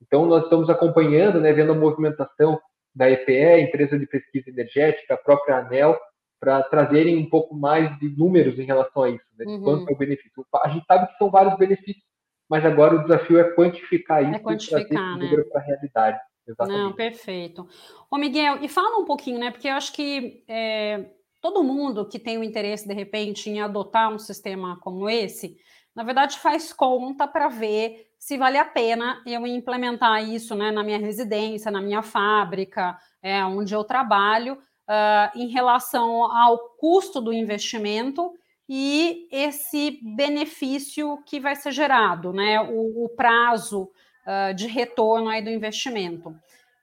Então, 0.00 0.26
nós 0.26 0.44
estamos 0.44 0.70
acompanhando, 0.70 1.40
né, 1.40 1.52
vendo 1.52 1.72
a 1.72 1.74
movimentação 1.74 2.60
da 2.94 3.10
EPE, 3.10 3.62
empresa 3.62 3.98
de 3.98 4.06
pesquisa 4.06 4.48
energética, 4.48 5.14
a 5.14 5.18
própria 5.18 5.58
ANEL, 5.58 5.98
para 6.40 6.62
trazerem 6.62 7.16
um 7.16 7.28
pouco 7.28 7.54
mais 7.54 7.96
de 7.98 8.08
números 8.08 8.58
em 8.58 8.64
relação 8.64 9.02
a 9.02 9.10
isso, 9.10 9.24
né, 9.36 9.44
de 9.44 9.52
uhum. 9.52 9.62
quanto 9.62 9.90
é 9.90 9.92
o 9.92 9.98
benefício. 9.98 10.46
A 10.54 10.68
gente 10.68 10.86
sabe 10.86 11.08
que 11.08 11.18
são 11.18 11.30
vários 11.30 11.56
benefícios, 11.56 12.04
mas 12.48 12.64
agora 12.64 12.94
o 12.94 13.02
desafio 13.02 13.38
é 13.38 13.50
quantificar 13.50 14.22
isso 14.22 14.36
é 14.36 14.38
quantificar, 14.38 14.80
e 14.82 15.18
trazer 15.18 15.36
né? 15.36 15.44
para 15.50 15.60
a 15.60 15.64
realidade. 15.64 16.18
Exatamente. 16.46 16.80
Não, 16.80 16.92
perfeito. 16.94 17.68
Ô, 18.10 18.16
Miguel, 18.16 18.58
e 18.62 18.68
fala 18.68 18.98
um 18.98 19.04
pouquinho, 19.04 19.38
né? 19.38 19.50
Porque 19.50 19.68
eu 19.68 19.74
acho 19.74 19.92
que 19.92 20.42
é, 20.48 21.10
todo 21.40 21.64
mundo 21.64 22.08
que 22.08 22.18
tem 22.18 22.38
o 22.38 22.44
interesse, 22.44 22.86
de 22.86 22.94
repente, 22.94 23.48
em 23.50 23.60
adotar 23.60 24.12
um 24.12 24.18
sistema 24.18 24.78
como 24.80 25.08
esse, 25.08 25.56
na 25.94 26.04
verdade, 26.04 26.38
faz 26.38 26.72
conta 26.72 27.26
para 27.26 27.48
ver 27.48 28.06
se 28.18 28.36
vale 28.36 28.58
a 28.58 28.64
pena 28.64 29.22
eu 29.26 29.46
implementar 29.46 30.22
isso 30.22 30.54
né, 30.54 30.70
na 30.70 30.82
minha 30.82 30.98
residência, 30.98 31.70
na 31.70 31.80
minha 31.80 32.02
fábrica, 32.02 32.96
é, 33.22 33.44
onde 33.44 33.74
eu 33.74 33.84
trabalho, 33.84 34.54
uh, 34.54 35.38
em 35.38 35.48
relação 35.48 36.24
ao 36.24 36.58
custo 36.78 37.20
do 37.20 37.32
investimento 37.32 38.32
e 38.68 39.28
esse 39.30 39.98
benefício 40.02 41.22
que 41.24 41.40
vai 41.40 41.56
ser 41.56 41.72
gerado, 41.72 42.32
né? 42.32 42.60
O, 42.60 43.04
o 43.04 43.08
prazo 43.08 43.84
uh, 44.26 44.54
de 44.54 44.66
retorno 44.66 45.28
aí 45.28 45.42
do 45.42 45.50
investimento. 45.50 46.34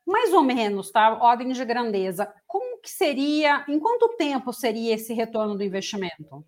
Mais 0.06 0.32
ou 0.34 0.44
menos, 0.44 0.92
tá? 0.92 1.18
Ordem 1.22 1.52
de 1.52 1.66
grandeza. 1.66 2.32
Como 2.46 2.80
que 2.82 2.90
seria, 2.90 3.66
em 3.68 3.80
quanto 3.80 4.16
tempo 4.18 4.54
seria 4.54 4.94
esse 4.94 5.14
retorno 5.14 5.56
do 5.56 5.64
investimento? 5.64 6.46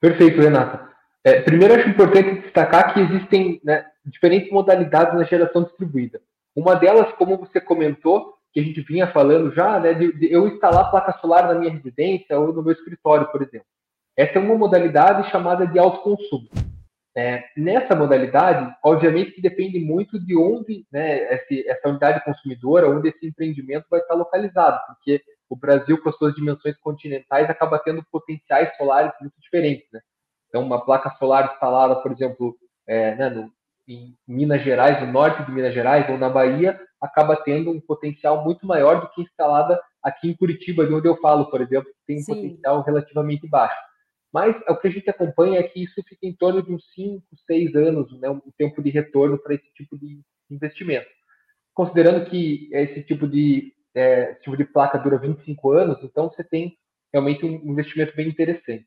Perfeito, 0.00 0.40
Renata. 0.40 0.88
É, 1.22 1.42
primeiro, 1.42 1.74
acho 1.74 1.88
importante 1.88 2.40
destacar 2.40 2.94
que 2.94 3.00
existem 3.00 3.60
né, 3.62 3.84
diferentes 4.06 4.50
modalidades 4.50 5.14
na 5.14 5.24
geração 5.24 5.64
distribuída. 5.64 6.20
Uma 6.56 6.74
delas, 6.74 7.12
como 7.14 7.36
você 7.36 7.60
comentou, 7.60 8.34
que 8.52 8.60
a 8.60 8.62
gente 8.62 8.80
vinha 8.80 9.12
falando 9.12 9.54
já, 9.54 9.78
né, 9.78 9.92
de, 9.92 10.12
de 10.12 10.32
eu 10.32 10.48
instalar 10.48 10.90
placa 10.90 11.12
solar 11.20 11.46
na 11.46 11.54
minha 11.54 11.70
residência 11.70 12.38
ou 12.38 12.52
no 12.52 12.62
meu 12.62 12.72
escritório, 12.72 13.30
por 13.30 13.42
exemplo. 13.42 13.66
Essa 14.16 14.38
é 14.38 14.40
uma 14.40 14.56
modalidade 14.56 15.30
chamada 15.30 15.66
de 15.66 15.78
autoconsumo. 15.78 16.48
É, 17.20 17.44
nessa 17.54 17.94
modalidade, 17.94 18.74
obviamente 18.82 19.32
que 19.32 19.42
depende 19.42 19.78
muito 19.78 20.18
de 20.18 20.34
onde 20.34 20.86
né, 20.90 21.34
esse, 21.34 21.68
essa 21.68 21.90
unidade 21.90 22.24
consumidora, 22.24 22.88
onde 22.88 23.10
esse 23.10 23.26
empreendimento 23.26 23.84
vai 23.90 24.00
estar 24.00 24.14
localizado, 24.14 24.80
porque 24.86 25.22
o 25.46 25.54
Brasil, 25.54 26.00
com 26.00 26.08
as 26.08 26.16
suas 26.16 26.34
dimensões 26.34 26.78
continentais, 26.78 27.50
acaba 27.50 27.78
tendo 27.78 28.02
potenciais 28.10 28.74
solares 28.74 29.12
muito 29.20 29.34
diferentes. 29.38 29.86
Né? 29.92 30.00
Então, 30.48 30.62
uma 30.62 30.82
placa 30.82 31.14
solar 31.18 31.52
instalada, 31.52 31.96
por 31.96 32.10
exemplo, 32.10 32.56
é, 32.86 33.14
né, 33.14 33.28
no, 33.28 33.52
em 33.86 34.16
Minas 34.26 34.62
Gerais, 34.62 35.04
no 35.04 35.12
norte 35.12 35.44
de 35.44 35.52
Minas 35.52 35.74
Gerais 35.74 36.08
ou 36.08 36.16
na 36.16 36.30
Bahia, 36.30 36.80
acaba 37.02 37.36
tendo 37.36 37.70
um 37.70 37.80
potencial 37.82 38.42
muito 38.42 38.66
maior 38.66 38.98
do 38.98 39.10
que 39.10 39.20
instalada 39.20 39.78
aqui 40.02 40.30
em 40.30 40.36
Curitiba, 40.36 40.86
de 40.86 40.94
onde 40.94 41.06
eu 41.06 41.18
falo, 41.18 41.50
por 41.50 41.60
exemplo, 41.60 41.90
que 41.90 42.06
tem 42.06 42.16
um 42.16 42.22
Sim. 42.22 42.34
potencial 42.34 42.82
relativamente 42.82 43.46
baixo. 43.46 43.89
Mas 44.32 44.56
o 44.68 44.76
que 44.76 44.88
a 44.88 44.90
gente 44.90 45.10
acompanha 45.10 45.58
é 45.58 45.62
que 45.62 45.82
isso 45.82 46.02
fica 46.08 46.26
em 46.26 46.32
torno 46.32 46.62
de 46.62 46.72
uns 46.72 46.84
5, 46.94 47.22
6 47.46 47.74
anos, 47.74 48.20
né, 48.20 48.30
um 48.30 48.40
tempo 48.56 48.82
de 48.82 48.90
retorno 48.90 49.38
para 49.38 49.54
esse 49.54 49.72
tipo 49.74 49.98
de 49.98 50.20
investimento. 50.50 51.08
Considerando 51.74 52.28
que 52.28 52.68
esse 52.72 53.02
tipo 53.02 53.26
de, 53.26 53.72
é, 53.94 54.34
tipo 54.34 54.56
de 54.56 54.64
placa 54.64 54.98
dura 54.98 55.18
25 55.18 55.72
anos, 55.72 55.98
então 56.02 56.28
você 56.28 56.44
tem 56.44 56.76
realmente 57.12 57.44
um 57.44 57.72
investimento 57.72 58.14
bem 58.14 58.28
interessante. 58.28 58.86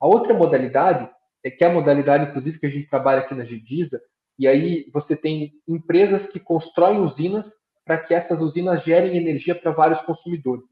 A 0.00 0.06
outra 0.06 0.34
modalidade, 0.34 1.08
é 1.42 1.50
que 1.50 1.64
é 1.64 1.66
a 1.66 1.72
modalidade, 1.72 2.30
inclusive, 2.30 2.58
que 2.58 2.66
a 2.66 2.70
gente 2.70 2.88
trabalha 2.88 3.20
aqui 3.20 3.34
na 3.34 3.44
Gedisa, 3.44 4.00
e 4.38 4.46
aí 4.48 4.90
você 4.92 5.16
tem 5.16 5.52
empresas 5.66 6.26
que 6.28 6.40
constroem 6.40 7.00
usinas 7.00 7.44
para 7.84 7.98
que 7.98 8.14
essas 8.14 8.40
usinas 8.40 8.82
gerem 8.84 9.16
energia 9.16 9.54
para 9.54 9.70
vários 9.70 10.00
consumidores. 10.02 10.64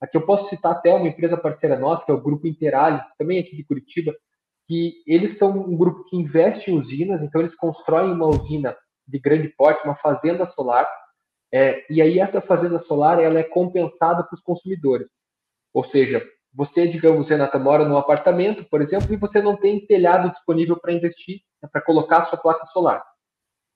Aqui 0.00 0.16
eu 0.16 0.24
posso 0.24 0.48
citar 0.48 0.72
até 0.72 0.94
uma 0.94 1.08
empresa 1.08 1.36
parceira 1.36 1.78
nossa, 1.78 2.04
que 2.04 2.10
é 2.10 2.14
o 2.14 2.20
Grupo 2.20 2.46
Interali, 2.46 3.00
também 3.18 3.38
aqui 3.38 3.54
de 3.54 3.64
Curitiba, 3.64 4.14
que 4.66 5.02
eles 5.06 5.36
são 5.38 5.50
um 5.50 5.76
grupo 5.76 6.04
que 6.04 6.16
investe 6.16 6.70
em 6.70 6.78
usinas, 6.78 7.20
então 7.22 7.40
eles 7.40 7.54
constroem 7.56 8.12
uma 8.12 8.26
usina 8.26 8.76
de 9.06 9.18
grande 9.18 9.48
porte, 9.48 9.84
uma 9.84 9.96
fazenda 9.96 10.50
solar, 10.52 10.88
é, 11.52 11.84
e 11.90 12.00
aí 12.00 12.20
essa 12.20 12.40
fazenda 12.40 12.80
solar 12.84 13.20
ela 13.20 13.40
é 13.40 13.42
compensada 13.42 14.22
para 14.22 14.34
os 14.34 14.42
consumidores. 14.42 15.08
Ou 15.74 15.84
seja, 15.86 16.24
você, 16.54 16.86
digamos, 16.86 17.28
Renata, 17.28 17.58
mora 17.58 17.84
num 17.84 17.96
apartamento, 17.96 18.64
por 18.64 18.80
exemplo, 18.80 19.12
e 19.12 19.16
você 19.16 19.42
não 19.42 19.56
tem 19.56 19.84
telhado 19.86 20.30
disponível 20.30 20.78
para 20.78 20.92
investir, 20.92 21.40
né, 21.62 21.68
para 21.70 21.82
colocar 21.82 22.22
a 22.22 22.26
sua 22.26 22.38
placa 22.38 22.66
solar. 22.66 23.04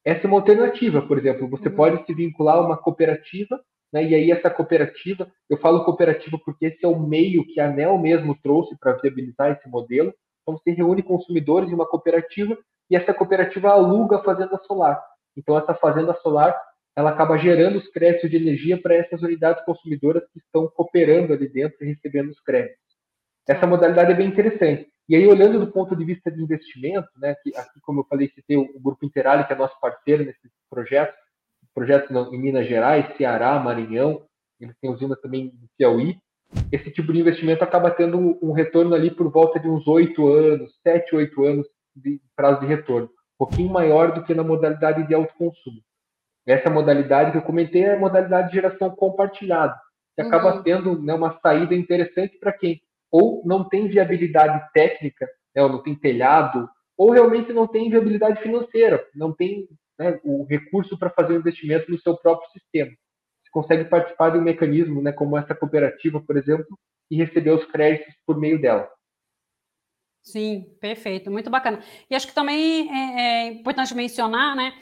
Essa 0.05 0.27
é 0.27 0.27
uma 0.27 0.39
alternativa, 0.39 1.03
por 1.03 1.19
exemplo, 1.19 1.49
você 1.49 1.69
uhum. 1.69 1.77
pode 1.77 2.07
se 2.07 2.15
vincular 2.15 2.57
a 2.57 2.61
uma 2.61 2.77
cooperativa 2.77 3.61
né? 3.95 4.05
E 4.05 4.13
aí 4.13 4.33
essa 4.33 4.51
cooperativa, 4.51 5.31
eu 5.49 5.57
falo 5.59 5.85
cooperativa 5.85 6.37
porque 6.45 6.67
esse 6.67 6.85
é 6.85 6.89
o 6.89 6.99
meio 6.99 7.47
que 7.47 7.61
a 7.61 7.69
ANEL 7.69 7.97
mesmo 7.97 8.37
trouxe 8.43 8.77
para 8.77 8.95
viabilizar 8.95 9.53
esse 9.53 9.69
modelo. 9.69 10.13
Então 10.43 10.59
você 10.59 10.73
reúne 10.73 11.01
consumidores 11.01 11.71
em 11.71 11.75
uma 11.75 11.87
cooperativa 11.87 12.59
e 12.91 12.97
essa 12.97 13.15
cooperativa 13.15 13.71
aluga 13.71 14.17
a 14.17 14.25
fazenda 14.25 14.61
solar. 14.67 15.01
Então 15.37 15.57
essa 15.57 15.75
fazenda 15.75 16.13
solar 16.15 16.61
ela 16.97 17.11
acaba 17.11 17.39
gerando 17.39 17.79
os 17.79 17.89
créditos 17.89 18.29
de 18.31 18.37
energia 18.37 18.81
para 18.81 18.97
essas 18.97 19.23
unidades 19.23 19.65
consumidoras 19.65 20.25
que 20.33 20.41
estão 20.41 20.67
cooperando 20.67 21.33
ali 21.33 21.49
dentro 21.49 21.77
e 21.81 21.87
recebendo 21.87 22.31
os 22.31 22.41
créditos. 22.41 22.83
Essa 23.49 23.67
modalidade 23.67 24.11
é 24.11 24.15
bem 24.15 24.27
interessante. 24.27 24.89
E 25.09 25.15
aí, 25.15 25.27
olhando 25.27 25.61
do 25.61 25.71
ponto 25.71 25.95
de 25.95 26.05
vista 26.05 26.31
de 26.31 26.43
investimento, 26.43 27.09
né, 27.17 27.35
que 27.43 27.55
aqui, 27.57 27.81
como 27.83 28.01
eu 28.01 28.05
falei, 28.05 28.29
citei 28.29 28.57
o 28.57 28.81
Grupo 28.81 29.05
Interali, 29.05 29.45
que 29.45 29.53
é 29.53 29.57
nosso 29.57 29.79
parceiro 29.81 30.25
nesse 30.25 30.51
projeto, 30.71 31.15
projetos 31.75 32.11
em 32.33 32.39
Minas 32.39 32.67
Gerais, 32.67 33.17
Ceará, 33.17 33.59
Maranhão, 33.59 34.23
eles 34.61 34.77
têm 34.81 34.91
usinas 34.91 35.21
também 35.21 35.47
em 35.47 35.69
Piauí. 35.77 36.17
Esse 36.71 36.91
tipo 36.91 37.13
de 37.13 37.21
investimento 37.21 37.65
acaba 37.65 37.91
tendo 37.91 38.39
um 38.41 38.53
retorno 38.53 38.95
ali 38.95 39.11
por 39.11 39.31
volta 39.31 39.59
de 39.59 39.69
uns 39.69 39.87
oito 39.89 40.29
anos, 40.29 40.73
sete, 40.83 41.15
oito 41.15 41.45
anos 41.45 41.67
de 41.95 42.21
prazo 42.37 42.61
de 42.61 42.67
retorno, 42.67 43.07
um 43.07 43.47
pouquinho 43.47 43.71
maior 43.71 44.13
do 44.13 44.23
que 44.23 44.35
na 44.35 44.45
modalidade 44.45 45.07
de 45.07 45.15
autoconsumo. 45.15 45.81
Essa 46.47 46.71
modalidade 46.71 47.33
que 47.33 47.39
eu 47.39 47.43
comentei 47.43 47.85
é 47.85 47.95
a 47.95 47.99
modalidade 47.99 48.49
de 48.49 48.55
geração 48.55 48.91
compartilhada, 48.91 49.75
que 50.15 50.23
uhum. 50.23 50.29
acaba 50.29 50.63
tendo 50.63 51.01
né, 51.03 51.15
uma 51.15 51.39
saída 51.41 51.75
interessante 51.75 52.39
para 52.39 52.53
quem 52.53 52.81
ou 53.11 53.43
não 53.45 53.69
tem 53.69 53.87
viabilidade 53.87 54.61
técnica, 54.73 55.29
né, 55.55 55.63
ou 55.63 55.69
não 55.69 55.83
tem 55.83 55.95
telhado, 55.95 56.69
ou 56.97 57.11
realmente 57.11 57.53
não 57.53 57.67
tem 57.67 57.89
viabilidade 57.89 58.43
financeira, 58.43 59.05
não 59.15 59.33
tem 59.33 59.69
né, 59.99 60.21
o 60.25 60.45
recurso 60.45 60.99
para 60.99 61.11
fazer 61.11 61.35
o 61.35 61.39
investimento 61.39 61.91
no 61.91 61.99
seu 62.01 62.17
próprio 62.17 62.51
sistema. 62.51 62.91
Você 62.91 63.51
consegue 63.51 63.85
participar 63.85 64.31
de 64.31 64.39
um 64.39 64.43
mecanismo, 64.43 65.03
né, 65.03 65.13
como 65.13 65.39
essa 65.39 65.55
cooperativa, 65.55 66.21
por 66.21 66.37
exemplo, 66.37 66.79
e 67.11 67.17
receber 67.17 67.51
os 67.51 67.65
créditos 67.67 68.15
por 68.27 68.39
meio 68.39 68.61
dela. 68.61 68.89
Sim, 70.23 70.75
perfeito, 70.81 71.31
muito 71.31 71.51
bacana. 71.51 71.81
E 72.09 72.15
acho 72.15 72.27
que 72.27 72.35
também 72.35 72.91
é, 72.91 73.21
é 73.21 73.47
importante 73.49 73.95
mencionar, 73.95 74.57
né, 74.57 74.73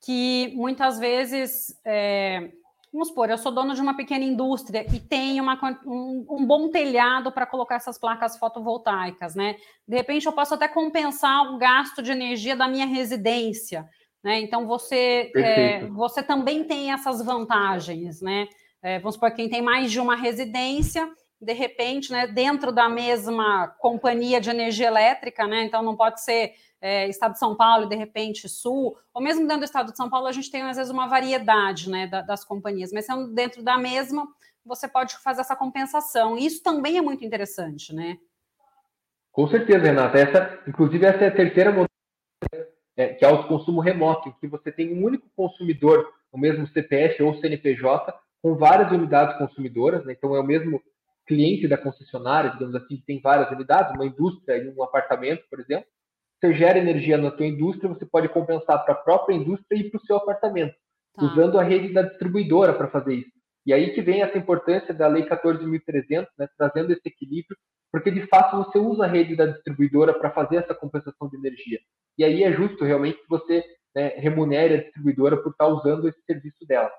que 0.00 0.52
muitas 0.54 0.98
vezes, 0.98 1.76
é, 1.84 2.52
vamos 2.92 3.08
supor, 3.08 3.28
eu 3.28 3.36
sou 3.36 3.52
dono 3.52 3.74
de 3.74 3.80
uma 3.80 3.96
pequena 3.96 4.24
indústria 4.24 4.86
e 4.94 5.00
tenho 5.00 5.42
uma, 5.42 5.58
um, 5.84 6.26
um, 6.30 6.46
bom 6.46 6.70
telhado 6.70 7.32
para 7.32 7.46
colocar 7.46 7.76
essas 7.76 7.98
placas 7.98 8.36
fotovoltaicas, 8.36 9.34
né? 9.34 9.56
De 9.86 9.96
repente 9.96 10.26
eu 10.26 10.32
posso 10.32 10.54
até 10.54 10.68
compensar 10.68 11.52
o 11.52 11.58
gasto 11.58 12.02
de 12.02 12.12
energia 12.12 12.54
da 12.54 12.68
minha 12.68 12.86
residência. 12.86 13.88
Né? 14.22 14.40
Então 14.40 14.66
você, 14.66 15.32
é, 15.34 15.86
você 15.86 16.22
também 16.22 16.64
tem 16.64 16.92
essas 16.92 17.22
vantagens, 17.22 18.20
né? 18.20 18.48
É, 18.80 18.98
vamos 18.98 19.14
supor, 19.14 19.30
quem 19.32 19.48
tem 19.48 19.62
mais 19.62 19.90
de 19.90 20.00
uma 20.00 20.16
residência, 20.16 21.08
de 21.40 21.52
repente, 21.52 22.12
né, 22.12 22.26
dentro 22.26 22.70
da 22.70 22.88
mesma 22.88 23.68
companhia 23.78 24.40
de 24.40 24.50
energia 24.50 24.86
elétrica, 24.86 25.46
né? 25.46 25.64
Então 25.64 25.82
não 25.82 25.96
pode 25.96 26.20
ser 26.20 26.52
é, 26.80 27.08
Estado 27.08 27.32
de 27.32 27.38
São 27.38 27.56
Paulo 27.56 27.86
e 27.86 27.88
de 27.88 27.96
repente 27.96 28.48
Sul, 28.48 28.96
ou 29.14 29.22
mesmo 29.22 29.42
dentro 29.42 29.60
do 29.60 29.64
Estado 29.64 29.90
de 29.90 29.96
São 29.96 30.10
Paulo, 30.10 30.26
a 30.26 30.32
gente 30.32 30.50
tem 30.50 30.62
às 30.62 30.76
vezes 30.76 30.92
uma 30.92 31.06
variedade 31.06 31.88
né, 31.88 32.08
da, 32.08 32.22
das 32.22 32.44
companhias, 32.44 32.92
mas 32.92 33.06
sendo 33.06 33.32
dentro 33.32 33.62
da 33.62 33.78
mesma, 33.78 34.26
você 34.64 34.88
pode 34.88 35.16
fazer 35.18 35.40
essa 35.40 35.56
compensação. 35.56 36.36
Isso 36.36 36.62
também 36.62 36.98
é 36.98 37.02
muito 37.02 37.24
interessante, 37.24 37.94
né? 37.94 38.18
Com 39.30 39.48
certeza, 39.48 39.84
Renata. 39.84 40.18
Essa, 40.18 40.58
inclusive, 40.68 41.06
essa 41.06 41.24
é 41.24 41.28
a 41.28 41.34
terceira 41.34 41.72
é, 42.96 43.08
que 43.08 43.24
é 43.24 43.28
o 43.28 43.46
consumo 43.46 43.80
remoto, 43.80 44.28
em 44.28 44.32
que 44.40 44.46
você 44.46 44.70
tem 44.70 44.92
um 44.92 45.04
único 45.04 45.28
consumidor, 45.34 46.08
o 46.30 46.38
mesmo 46.38 46.66
CPF 46.68 47.22
ou 47.22 47.38
CNPJ, 47.40 48.14
com 48.42 48.56
várias 48.56 48.90
unidades 48.90 49.36
consumidoras, 49.38 50.04
né? 50.04 50.14
então 50.16 50.34
é 50.34 50.40
o 50.40 50.46
mesmo 50.46 50.82
cliente 51.26 51.68
da 51.68 51.78
concessionária, 51.78 52.50
digamos 52.50 52.74
assim, 52.74 52.96
que 52.96 53.06
tem 53.06 53.20
várias 53.20 53.50
unidades, 53.50 53.94
uma 53.94 54.06
indústria 54.06 54.56
e 54.56 54.68
um 54.68 54.82
apartamento, 54.82 55.44
por 55.48 55.60
exemplo. 55.60 55.86
Você 56.40 56.54
gera 56.54 56.78
energia 56.78 57.16
na 57.16 57.30
tua 57.30 57.46
indústria, 57.46 57.88
você 57.88 58.04
pode 58.04 58.28
compensar 58.28 58.84
para 58.84 58.94
a 58.94 58.96
própria 58.96 59.36
indústria 59.36 59.78
e 59.78 59.88
para 59.88 59.98
o 59.98 60.04
seu 60.04 60.16
apartamento, 60.16 60.74
tá. 61.14 61.24
usando 61.24 61.58
a 61.58 61.62
rede 61.62 61.92
da 61.92 62.02
distribuidora 62.02 62.74
para 62.74 62.88
fazer 62.88 63.14
isso. 63.14 63.30
E 63.64 63.72
aí 63.72 63.94
que 63.94 64.02
vem 64.02 64.22
essa 64.22 64.36
importância 64.36 64.92
da 64.92 65.06
Lei 65.06 65.24
14.300, 65.24 66.26
né, 66.36 66.48
trazendo 66.58 66.92
esse 66.92 67.06
equilíbrio, 67.06 67.56
porque 67.92 68.10
de 68.10 68.26
fato 68.26 68.56
você 68.56 68.78
usa 68.78 69.04
a 69.04 69.06
rede 69.06 69.36
da 69.36 69.46
distribuidora 69.46 70.18
para 70.18 70.30
fazer 70.30 70.56
essa 70.56 70.74
compensação 70.74 71.28
de 71.28 71.36
energia. 71.36 71.78
E 72.16 72.24
aí 72.24 72.42
é 72.42 72.50
justo 72.50 72.84
realmente 72.84 73.18
que 73.18 73.28
você 73.28 73.62
né, 73.94 74.08
remunere 74.16 74.74
a 74.74 74.82
distribuidora 74.82 75.36
por 75.36 75.52
estar 75.52 75.66
usando 75.66 76.08
esse 76.08 76.20
serviço 76.24 76.66
dela. 76.66 76.90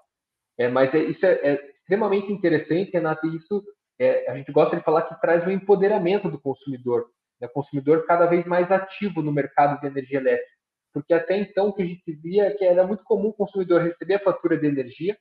É, 0.58 0.68
mas 0.68 0.94
é, 0.94 1.00
isso 1.00 1.26
é, 1.26 1.32
é, 1.34 1.70
extremamente 1.80 2.32
interessante, 2.32 2.92
Renata, 2.92 3.26
e 3.26 3.36
isso 3.36 3.64
é, 4.00 4.30
a 4.30 4.38
gente 4.38 4.52
gosta 4.52 4.76
de 4.76 4.84
falar 4.84 5.02
que 5.04 5.20
traz 5.20 5.46
um 5.48 5.52
empoderamento 5.52 6.30
do 6.30 6.40
consumidor, 6.40 7.08
né, 7.42 7.48
consumidor 7.48 8.06
cada 8.06 8.28
vez 8.28 8.46
mais 8.46 8.72
ativo 8.72 9.24
no 9.24 9.32
mercado 9.32 9.80
de 9.82 9.88
energia 9.88 10.20
elétrica. 10.20 10.54
Porque 10.94 11.14
até 11.14 11.38
então 11.38 11.70
o 11.70 11.74
que 11.74 11.82
a 11.82 11.86
gente 11.86 12.12
via 12.22 12.46
é 12.46 12.52
que 12.52 12.64
era 12.64 12.86
muito 12.86 13.04
comum 13.04 13.30
o 13.30 13.34
consumidor 13.34 13.82
receber 13.82 14.16
a 14.16 14.20
fatura 14.20 14.56
de 14.56 14.68
energia, 14.68 15.18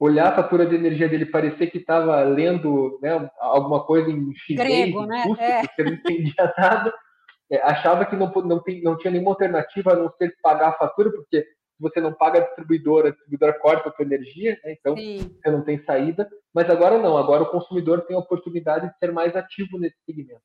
olhar 0.00 0.28
a 0.28 0.34
fatura 0.34 0.64
de 0.64 0.74
energia 0.74 1.08
dele 1.08 1.26
parecer 1.26 1.70
que 1.70 1.76
estava 1.76 2.22
lendo 2.22 2.98
né, 3.02 3.30
alguma 3.38 3.84
coisa 3.84 4.10
em 4.10 4.34
chinês, 4.34 4.66
Grego, 4.66 5.04
né? 5.04 5.24
Russo, 5.24 5.42
é. 5.42 5.60
porque 5.60 5.84
não 5.84 5.92
entendia 5.92 6.34
nada, 6.56 6.94
é, 7.52 7.60
achava 7.60 8.06
que 8.06 8.16
não, 8.16 8.32
não, 8.32 8.62
tem, 8.62 8.82
não 8.82 8.96
tinha 8.96 9.10
nenhuma 9.10 9.32
alternativa 9.32 9.92
a 9.92 9.96
não 9.96 10.10
ser 10.16 10.34
pagar 10.42 10.70
a 10.70 10.78
fatura, 10.78 11.10
porque 11.10 11.42
se 11.42 11.78
você 11.78 12.00
não 12.00 12.14
paga 12.14 12.38
a 12.38 12.42
distribuidora, 12.42 13.08
a 13.08 13.10
distribuidora 13.10 13.52
corta 13.58 13.90
a 13.90 13.92
sua 13.92 14.04
energia, 14.04 14.58
né, 14.64 14.72
então 14.72 14.96
Sim. 14.96 15.36
você 15.36 15.50
não 15.50 15.62
tem 15.62 15.84
saída. 15.84 16.26
Mas 16.54 16.70
agora 16.70 16.98
não, 16.98 17.16
agora 17.16 17.42
o 17.42 17.50
consumidor 17.50 18.00
tem 18.06 18.16
a 18.16 18.20
oportunidade 18.20 18.88
de 18.88 18.98
ser 18.98 19.12
mais 19.12 19.36
ativo 19.36 19.78
nesse 19.78 19.96
segmento. 20.06 20.40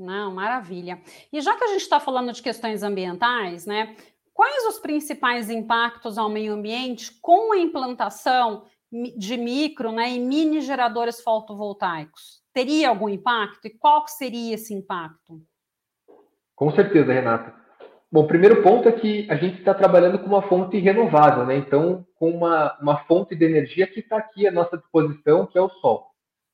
Não, 0.00 0.32
maravilha. 0.32 0.98
E 1.30 1.40
já 1.42 1.54
que 1.56 1.64
a 1.64 1.68
gente 1.68 1.82
está 1.82 2.00
falando 2.00 2.32
de 2.32 2.42
questões 2.42 2.82
ambientais, 2.82 3.66
né? 3.66 3.94
Quais 4.40 4.64
os 4.64 4.78
principais 4.78 5.50
impactos 5.50 6.16
ao 6.16 6.30
meio 6.30 6.54
ambiente 6.54 7.12
com 7.20 7.52
a 7.52 7.58
implantação 7.58 8.64
de 8.90 9.36
micro 9.36 9.92
né, 9.92 10.12
e 10.12 10.18
mini 10.18 10.62
geradores 10.62 11.20
fotovoltaicos? 11.20 12.40
Teria 12.50 12.88
algum 12.88 13.10
impacto? 13.10 13.66
E 13.66 13.70
qual 13.78 14.08
seria 14.08 14.54
esse 14.54 14.72
impacto? 14.72 15.42
Com 16.56 16.70
certeza, 16.70 17.12
Renata. 17.12 17.54
Bom, 18.10 18.22
o 18.22 18.26
primeiro 18.26 18.62
ponto 18.62 18.88
é 18.88 18.92
que 18.92 19.30
a 19.30 19.36
gente 19.36 19.58
está 19.58 19.74
trabalhando 19.74 20.18
com 20.18 20.28
uma 20.28 20.40
fonte 20.40 20.78
renovável, 20.78 21.44
né? 21.44 21.58
Então, 21.58 22.06
com 22.14 22.30
uma, 22.30 22.78
uma 22.80 22.96
fonte 23.04 23.36
de 23.36 23.44
energia 23.44 23.86
que 23.86 24.00
está 24.00 24.16
aqui 24.16 24.46
à 24.46 24.50
nossa 24.50 24.78
disposição, 24.78 25.44
que 25.44 25.58
é 25.58 25.60
o 25.60 25.68
sol. 25.68 26.06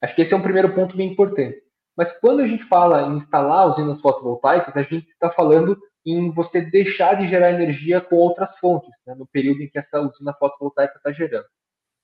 Acho 0.02 0.12
que 0.16 0.22
esse 0.22 0.34
é 0.34 0.36
um 0.36 0.42
primeiro 0.42 0.74
ponto 0.74 0.96
bem 0.96 1.12
importante. 1.12 1.62
Mas 1.96 2.12
quando 2.20 2.40
a 2.40 2.48
gente 2.48 2.64
fala 2.64 3.02
em 3.02 3.18
instalar 3.18 3.68
usinas 3.68 4.00
fotovoltaicas, 4.00 4.76
a 4.76 4.82
gente 4.82 5.08
está 5.08 5.30
falando 5.30 5.78
em 6.06 6.30
você 6.30 6.60
deixar 6.60 7.14
de 7.14 7.28
gerar 7.28 7.50
energia 7.50 8.00
com 8.00 8.14
outras 8.14 8.56
fontes, 8.58 8.90
né, 9.04 9.14
no 9.16 9.26
período 9.26 9.62
em 9.62 9.68
que 9.68 9.78
essa 9.78 10.00
usina 10.00 10.32
fotovoltaica 10.34 10.96
está 10.96 11.10
gerando. 11.10 11.46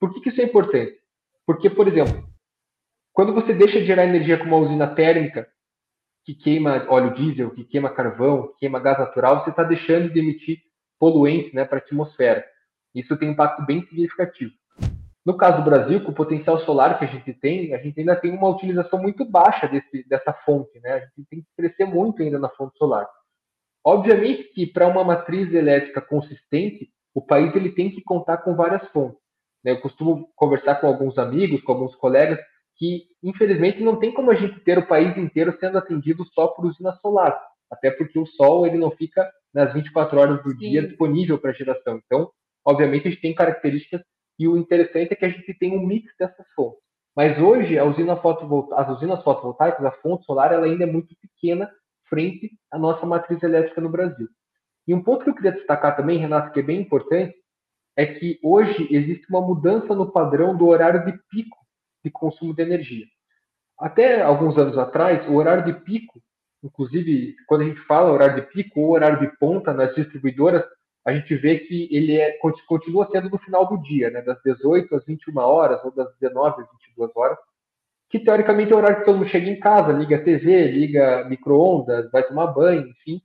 Por 0.00 0.12
que, 0.12 0.21
que 0.21 0.30
isso 0.30 0.40
é 0.40 0.44
importante? 0.44 0.99
Porque, 1.47 1.71
por 1.71 1.87
exemplo, 1.87 2.28
quando 3.12 3.32
você 3.32 3.54
deixa 3.54 3.78
de 3.78 3.87
gerar 3.87 4.04
energia 4.04 4.37
com 4.37 4.44
uma 4.44 4.56
usina 4.56 4.88
térmica, 4.88 5.49
que 6.25 6.35
queima 6.35 6.85
óleo 6.88 7.14
diesel, 7.14 7.50
que 7.50 7.64
queima 7.64 7.90
carvão, 7.90 8.49
que 8.49 8.61
queima 8.61 8.80
gás 8.80 8.99
natural, 8.99 9.42
você 9.42 9.50
está 9.50 9.62
deixando 9.62 10.12
de 10.12 10.18
emitir 10.18 10.59
poluentes 10.99 11.52
né, 11.52 11.64
para 11.64 11.78
a 11.78 11.80
atmosfera. 11.80 12.44
Isso 12.94 13.16
tem 13.16 13.28
um 13.28 13.32
impacto 13.32 13.64
bem 13.64 13.85
significativo. 13.87 14.52
No 15.25 15.37
caso 15.37 15.59
do 15.59 15.64
Brasil, 15.64 16.02
com 16.02 16.11
o 16.11 16.14
potencial 16.14 16.59
solar 16.61 16.99
que 16.99 17.04
a 17.04 17.09
gente 17.09 17.32
tem, 17.35 17.75
a 17.75 17.78
gente 17.78 17.99
ainda 18.00 18.16
tem 18.16 18.32
uma 18.32 18.49
utilização 18.49 19.00
muito 19.00 19.25
baixa 19.25 19.68
desse, 19.68 20.06
dessa 20.09 20.32
fonte. 20.44 20.80
Né? 20.80 20.92
A 20.92 20.99
gente 21.00 21.25
tem 21.30 21.40
que 21.40 21.47
crescer 21.56 21.85
muito 21.85 22.23
ainda 22.23 22.38
na 22.38 22.49
fonte 22.50 22.76
solar. 22.76 23.09
Obviamente 23.84 24.44
que 24.44 24.66
para 24.66 24.86
uma 24.86 25.02
matriz 25.02 25.52
elétrica 25.52 26.00
consistente, 26.00 26.90
o 27.14 27.20
país 27.20 27.54
ele 27.54 27.72
tem 27.72 27.90
que 27.90 28.02
contar 28.02 28.38
com 28.38 28.54
várias 28.54 28.86
fontes. 28.90 29.18
Né? 29.64 29.72
Eu 29.72 29.80
costumo 29.80 30.28
conversar 30.36 30.76
com 30.76 30.86
alguns 30.86 31.18
amigos, 31.18 31.62
com 31.62 31.72
alguns 31.72 31.94
colegas, 31.96 32.38
que 32.76 33.04
infelizmente 33.22 33.82
não 33.82 33.96
tem 33.96 34.12
como 34.12 34.30
a 34.30 34.34
gente 34.34 34.58
ter 34.60 34.78
o 34.78 34.86
país 34.86 35.16
inteiro 35.16 35.56
sendo 35.60 35.78
atendido 35.78 36.24
só 36.32 36.48
por 36.48 36.64
usina 36.64 36.92
solar, 37.00 37.40
até 37.70 37.90
porque 37.90 38.18
o 38.18 38.26
sol 38.26 38.66
ele 38.66 38.78
não 38.78 38.90
fica 38.90 39.30
nas 39.52 39.72
24 39.72 40.18
horas 40.18 40.42
do 40.42 40.50
Sim. 40.50 40.56
dia 40.56 40.86
disponível 40.86 41.38
para 41.38 41.52
geração. 41.52 42.00
Então, 42.04 42.30
obviamente, 42.64 43.08
a 43.08 43.10
gente 43.10 43.20
tem 43.20 43.34
características 43.34 44.00
e 44.38 44.48
o 44.48 44.56
interessante 44.56 45.12
é 45.12 45.16
que 45.16 45.24
a 45.24 45.28
gente 45.28 45.54
tem 45.54 45.76
um 45.76 45.86
mix 45.86 46.10
dessas 46.18 46.46
fontes. 46.54 46.80
Mas 47.14 47.38
hoje, 47.38 47.78
a 47.78 47.84
usina 47.84 48.14
as 48.14 48.88
usinas 48.88 49.22
fotovoltaicas, 49.22 49.84
a 49.84 49.92
fonte 49.92 50.24
solar, 50.24 50.52
ela 50.52 50.64
ainda 50.64 50.84
é 50.84 50.86
muito 50.86 51.14
pequena 51.20 51.70
frente 52.12 52.50
à 52.71 52.78
nossa 52.78 53.07
matriz 53.07 53.42
elétrica 53.42 53.81
no 53.81 53.88
Brasil. 53.88 54.28
E 54.87 54.92
um 54.92 55.02
ponto 55.02 55.25
que 55.25 55.31
eu 55.31 55.35
queria 55.35 55.52
destacar 55.52 55.97
também, 55.97 56.19
Renato, 56.19 56.52
que 56.52 56.61
é 56.61 56.62
bem 56.62 56.83
importante, 56.83 57.35
é 57.97 58.04
que 58.04 58.38
hoje 58.42 58.87
existe 58.90 59.26
uma 59.31 59.40
mudança 59.40 59.95
no 59.95 60.12
padrão 60.12 60.54
do 60.54 60.66
horário 60.66 61.07
de 61.07 61.19
pico 61.31 61.57
de 62.04 62.11
consumo 62.11 62.54
de 62.54 62.62
energia. 62.62 63.07
Até 63.78 64.21
alguns 64.21 64.59
anos 64.59 64.76
atrás, 64.76 65.26
o 65.26 65.37
horário 65.37 65.64
de 65.64 65.73
pico, 65.81 66.21
inclusive 66.62 67.35
quando 67.47 67.62
a 67.62 67.64
gente 67.64 67.81
fala 67.87 68.12
horário 68.12 68.42
de 68.42 68.52
pico 68.52 68.81
ou 68.81 68.90
horário 68.90 69.21
de 69.21 69.35
ponta 69.38 69.73
nas 69.73 69.95
distribuidoras, 69.95 70.62
a 71.07 71.12
gente 71.14 71.35
vê 71.35 71.61
que 71.61 71.88
ele 71.90 72.21
é, 72.21 72.38
continua 72.66 73.09
sendo 73.11 73.31
no 73.31 73.38
final 73.38 73.66
do 73.66 73.81
dia, 73.83 74.11
né, 74.11 74.21
das 74.21 74.40
18 74.42 74.95
às 74.95 75.04
21 75.04 75.38
horas 75.38 75.83
ou 75.83 75.90
das 75.90 76.14
19 76.21 76.62
às 76.62 76.71
22 76.73 77.11
horas, 77.16 77.38
que 78.12 78.21
teoricamente 78.21 78.71
é 78.71 78.75
o 78.75 78.78
horário 78.78 78.99
que 78.99 79.07
todo 79.07 79.16
mundo 79.16 79.31
chega 79.31 79.49
em 79.49 79.59
casa, 79.59 79.90
liga 79.90 80.16
a 80.16 80.23
TV, 80.23 80.71
liga 80.71 81.25
micro-ondas, 81.25 82.11
vai 82.11 82.23
tomar 82.23 82.49
banho, 82.49 82.87
enfim, 82.87 83.23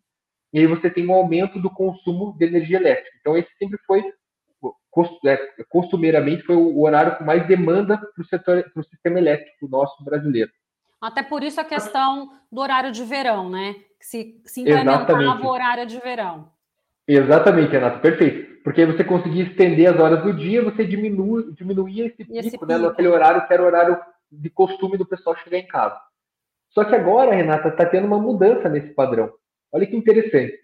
e 0.53 0.59
aí 0.59 0.65
você 0.65 0.89
tem 0.89 1.05
um 1.05 1.11
aumento 1.11 1.59
do 1.59 1.69
consumo 1.69 2.33
de 2.39 2.45
energia 2.45 2.77
elétrica. 2.77 3.11
Então 3.19 3.37
esse 3.37 3.49
sempre 3.59 3.77
foi 3.85 4.01
é, 5.25 5.37
costumeiramente 5.69 6.41
foi 6.41 6.55
o 6.55 6.81
horário 6.81 7.17
com 7.17 7.23
mais 7.25 7.45
demanda 7.45 7.97
para 7.97 8.21
o 8.21 8.25
setor, 8.25 8.63
para 8.73 8.81
o 8.81 8.85
sistema 8.85 9.19
elétrico 9.19 9.67
nosso 9.67 10.01
brasileiro. 10.03 10.49
Até 10.99 11.21
por 11.21 11.43
isso 11.43 11.61
a 11.61 11.65
questão 11.65 12.31
do 12.51 12.61
horário 12.61 12.91
de 12.91 13.03
verão, 13.03 13.49
né? 13.49 13.75
Se, 13.99 14.41
se 14.45 14.61
implementava 14.61 15.45
o 15.45 15.47
horário 15.47 15.85
de 15.85 15.99
verão. 15.99 16.49
Exatamente, 17.07 17.71
Renato, 17.71 17.99
perfeito. 17.99 18.63
Porque 18.63 18.85
você 18.85 19.03
conseguia 19.03 19.43
estender 19.43 19.93
as 19.93 19.99
horas 19.99 20.23
do 20.23 20.33
dia, 20.33 20.63
você 20.63 20.83
diminui, 20.83 21.53
diminuía 21.53 22.07
esse 22.07 22.17
pico, 22.17 22.37
esse 22.37 22.51
pico. 22.51 22.65
né? 22.65 22.77
Naquele 22.77 23.09
horário 23.09 23.45
que 23.45 23.53
era 23.53 23.61
o 23.61 23.65
horário 23.65 23.99
de 24.31 24.49
costume 24.49 24.97
do 24.97 25.05
pessoal 25.05 25.35
chegar 25.37 25.57
em 25.57 25.67
casa. 25.67 25.99
Só 26.69 26.83
que 26.83 26.95
agora, 26.95 27.35
Renata, 27.35 27.69
está 27.69 27.85
tendo 27.85 28.07
uma 28.07 28.19
mudança 28.19 28.69
nesse 28.69 28.93
padrão. 28.93 29.31
Olha 29.71 29.85
que 29.85 29.95
interessante 29.95 30.57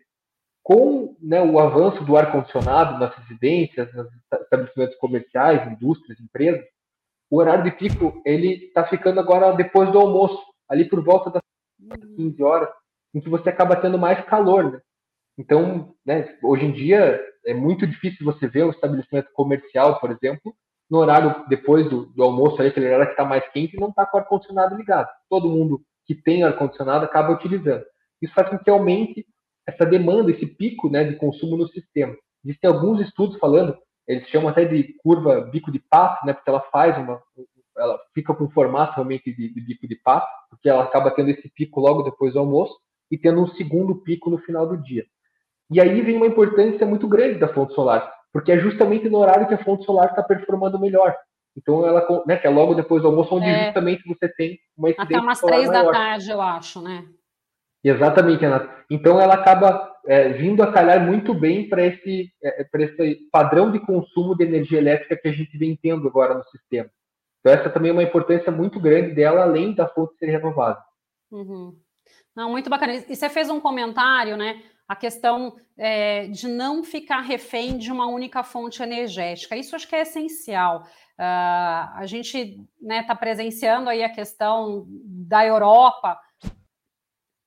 com 0.64 1.18
né, 1.22 1.42
o 1.42 1.60
avanço 1.60 2.04
do 2.06 2.16
ar-condicionado 2.16 2.98
nas 2.98 3.14
residências, 3.18 3.94
nos 3.94 4.08
estabelecimentos 4.42 4.96
comerciais, 4.96 5.70
indústrias, 5.70 6.20
empresas, 6.22 6.66
o 7.30 7.38
horário 7.38 7.66
de 7.66 7.72
pico 7.72 8.22
ele 8.26 8.66
está 8.66 8.88
ficando 8.88 9.20
agora 9.20 9.54
depois 9.54 9.92
do 9.92 10.00
almoço, 10.00 10.42
ali 10.70 10.86
por 10.88 11.04
volta 11.04 11.30
das 11.30 11.42
15 12.16 12.42
horas, 12.42 12.70
em 13.14 13.20
que 13.20 13.30
você 13.30 13.50
acaba 13.50 13.76
tendo 13.76 14.00
mais 14.00 14.24
calor. 14.26 14.72
Né? 14.72 14.82
Então, 15.38 15.94
né, 16.06 16.38
hoje 16.42 16.66
em 16.66 16.72
dia 16.72 17.22
é 17.46 17.54
muito 17.54 17.86
difícil 17.86 18.26
você 18.26 18.48
ver 18.48 18.64
um 18.64 18.70
estabelecimento 18.70 19.30
comercial, 19.34 20.00
por 20.00 20.12
exemplo, 20.12 20.56
no 20.94 21.00
horário 21.00 21.44
depois 21.48 21.90
do, 21.90 22.06
do 22.06 22.22
almoço, 22.22 22.60
ali, 22.60 22.70
aquele 22.70 22.86
horário 22.86 23.08
que 23.08 23.14
está 23.14 23.26
mais 23.26 23.44
quente, 23.52 23.80
não 23.80 23.90
está 23.90 24.06
com 24.06 24.16
o 24.16 24.20
ar-condicionado 24.20 24.76
ligado. 24.76 25.10
Todo 25.28 25.50
mundo 25.50 25.82
que 26.06 26.14
tem 26.14 26.44
ar-condicionado 26.44 27.04
acaba 27.04 27.34
utilizando. 27.34 27.84
Isso 28.22 28.32
faz 28.32 28.48
com 28.48 28.60
que 28.60 28.70
aumente 28.70 29.26
essa 29.68 29.88
demanda, 29.88 30.30
esse 30.30 30.46
pico 30.46 30.92
né, 30.92 31.04
de 31.04 31.16
consumo 31.16 31.58
no 31.58 31.68
sistema. 31.70 32.16
Existem 32.46 32.70
alguns 32.70 33.02
estudos 33.02 33.40
falando, 33.40 33.76
eles 34.08 34.28
chamam 34.28 34.50
até 34.50 34.66
de 34.66 34.94
curva 35.02 35.42
bico 35.42 35.72
de 35.72 35.80
pato, 35.80 36.28
né, 36.28 36.34
porque 36.34 36.48
ela 36.52 36.62
faz 36.72 36.96
uma, 36.96 37.20
ela 37.76 37.98
fica 38.14 38.32
com 38.36 38.48
formato 38.52 38.94
realmente 38.94 39.34
de, 39.34 39.52
de 39.52 39.62
bico 39.62 39.88
de 39.88 39.96
pato, 39.96 40.28
porque 40.52 40.70
ela 40.70 40.84
acaba 40.84 41.10
tendo 41.10 41.32
esse 41.32 41.50
pico 41.56 41.80
logo 41.80 42.04
depois 42.04 42.34
do 42.34 42.40
almoço 42.40 42.78
e 43.10 43.18
tendo 43.18 43.42
um 43.42 43.48
segundo 43.56 43.96
pico 43.96 44.30
no 44.30 44.38
final 44.38 44.68
do 44.68 44.78
dia. 44.78 45.06
E 45.72 45.82
aí 45.82 46.02
vem 46.02 46.18
uma 46.18 46.28
importância 46.28 46.86
muito 46.86 47.08
grande 47.08 47.40
da 47.40 47.52
fonte 47.52 47.74
solar, 47.74 48.14
porque 48.34 48.52
é 48.52 48.60
justamente 48.60 49.08
no 49.08 49.20
horário 49.20 49.48
que 49.48 49.54
a 49.54 49.64
fonte 49.64 49.86
solar 49.86 50.10
está 50.10 50.24
performando 50.24 50.80
melhor. 50.80 51.16
Então 51.56 51.86
ela, 51.86 52.06
né, 52.26 52.36
que 52.36 52.48
é 52.48 52.50
logo 52.50 52.74
depois 52.74 53.04
do 53.04 53.08
almoço, 53.08 53.36
onde 53.36 53.46
é, 53.46 53.66
justamente 53.66 54.04
você 54.08 54.28
tem 54.28 54.60
uma 54.76 54.90
incidência 54.90 55.18
Até 55.18 55.24
umas 55.24 55.40
três 55.40 55.70
da 55.70 55.90
tarde, 55.92 56.32
eu 56.32 56.42
acho, 56.42 56.82
né? 56.82 57.06
Exatamente, 57.84 58.42
Renato. 58.42 58.70
Então 58.90 59.22
ela 59.22 59.36
acaba 59.36 59.94
é, 60.08 60.30
vindo 60.30 60.64
a 60.64 60.72
calhar 60.72 61.06
muito 61.06 61.34
bem 61.34 61.70
para 61.70 61.86
esse, 61.86 62.32
é, 62.44 62.68
esse 62.74 63.30
padrão 63.32 63.72
de 63.72 63.80
consumo 63.80 64.36
de 64.36 64.44
energia 64.44 64.80
elétrica 64.80 65.16
que 65.16 65.28
a 65.28 65.32
gente 65.32 65.56
vem 65.58 65.78
tendo 65.80 66.08
agora 66.08 66.34
no 66.34 66.44
sistema. 66.46 66.90
Então 67.40 67.54
essa 67.54 67.70
também 67.70 67.92
é 67.92 67.94
uma 67.94 68.04
importância 68.04 68.52
muito 68.52 68.80
grande 68.80 69.14
dela, 69.14 69.44
além 69.44 69.76
da 69.76 69.88
fonte 69.88 70.18
ser 70.18 70.28
renovável. 70.28 70.82
Uhum. 71.30 71.78
Não, 72.36 72.50
muito 72.50 72.70
bacana. 72.70 72.96
E 72.96 73.16
você 73.16 73.30
fez 73.30 73.50
um 73.50 73.60
comentário, 73.60 74.36
né? 74.36 74.64
A 74.88 74.96
questão 74.96 75.56
é, 75.78 76.28
de 76.28 76.48
não 76.48 76.84
ficar 76.84 77.22
refém 77.22 77.78
de 77.78 77.92
uma 77.92 78.08
única 78.08 78.44
fonte 78.44 78.84
energética. 78.84 79.56
Isso 79.56 79.76
acho 79.76 79.88
que 79.88 79.96
é 79.96 80.02
essencial. 80.02 80.84
Uh, 81.18 81.94
a 81.96 82.06
gente 82.06 82.38
está 82.38 82.64
né, 82.82 83.04
tá 83.04 83.16
presenciando 83.16 83.90
aí 83.90 84.04
a 84.04 84.10
questão 84.10 84.86
da 84.90 85.46
Europa 85.46 86.20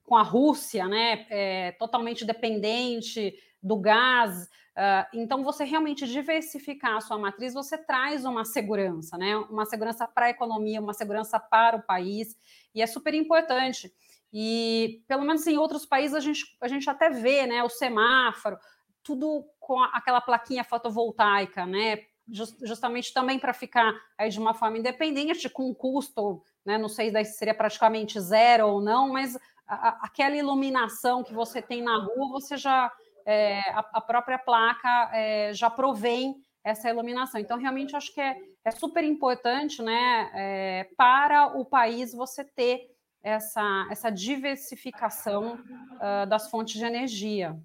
com 0.05 0.16
a 0.16 0.22
Rússia, 0.22 0.87
né, 0.87 1.27
é, 1.29 1.72
totalmente 1.72 2.25
dependente 2.25 3.35
do 3.62 3.77
gás. 3.77 4.44
Uh, 4.77 5.07
então, 5.14 5.42
você 5.42 5.64
realmente 5.64 6.07
diversificar 6.07 6.96
a 6.96 7.01
sua 7.01 7.18
matriz, 7.18 7.55
você 7.55 7.77
traz 7.77 8.25
uma 8.25 8.44
segurança, 8.44 9.16
né? 9.16 9.37
Uma 9.37 9.64
segurança 9.64 10.07
para 10.07 10.27
a 10.27 10.31
economia, 10.31 10.81
uma 10.81 10.92
segurança 10.92 11.40
para 11.40 11.77
o 11.77 11.83
país, 11.83 12.37
e 12.75 12.83
é 12.83 12.87
super 12.87 13.14
importante. 13.14 13.90
E, 14.38 15.03
pelo 15.09 15.25
menos 15.25 15.46
em 15.46 15.57
outros 15.57 15.87
países, 15.87 16.14
a 16.14 16.20
gente, 16.20 16.44
a 16.61 16.68
gente 16.68 16.90
até 16.90 17.09
vê 17.09 17.46
né, 17.46 17.62
o 17.62 17.70
semáforo, 17.70 18.59
tudo 19.03 19.49
com 19.59 19.81
aquela 19.81 20.20
plaquinha 20.20 20.62
fotovoltaica, 20.62 21.64
né? 21.64 22.03
Just, 22.29 22.59
justamente 22.61 23.14
também 23.14 23.38
para 23.38 23.55
ficar 23.55 23.94
aí 24.18 24.29
de 24.29 24.38
uma 24.38 24.53
forma 24.53 24.77
independente, 24.77 25.49
com 25.49 25.70
um 25.70 25.72
custo, 25.72 26.42
né? 26.66 26.77
Não 26.77 26.90
sei 26.90 27.11
se 27.25 27.38
seria 27.38 27.55
praticamente 27.55 28.20
zero 28.20 28.66
ou 28.66 28.83
não, 28.83 29.11
mas 29.11 29.38
a, 29.66 30.05
aquela 30.05 30.37
iluminação 30.37 31.25
que 31.25 31.33
você 31.33 31.62
tem 31.62 31.81
na 31.81 31.96
rua, 31.96 32.29
você 32.29 32.59
já 32.59 32.92
é, 33.25 33.61
a, 33.70 33.79
a, 33.94 34.01
própria 34.03 34.38
placa 34.38 35.12
é, 35.14 35.55
já 35.55 35.70
provém 35.70 36.37
essa 36.62 36.90
iluminação. 36.90 37.40
Então, 37.40 37.57
realmente, 37.57 37.96
acho 37.96 38.12
que 38.12 38.20
é, 38.20 38.37
é 38.66 38.70
super 38.70 39.03
importante 39.03 39.81
né, 39.81 40.31
é, 40.35 40.90
para 40.94 41.57
o 41.57 41.64
país 41.64 42.12
você 42.12 42.44
ter 42.44 42.94
essa, 43.27 43.89
essa 43.91 44.11
diversificação 44.11 45.55
uh, 45.55 46.27
das 46.29 46.49
fontes 46.49 46.79
de 46.79 46.85
energia. 46.85 47.57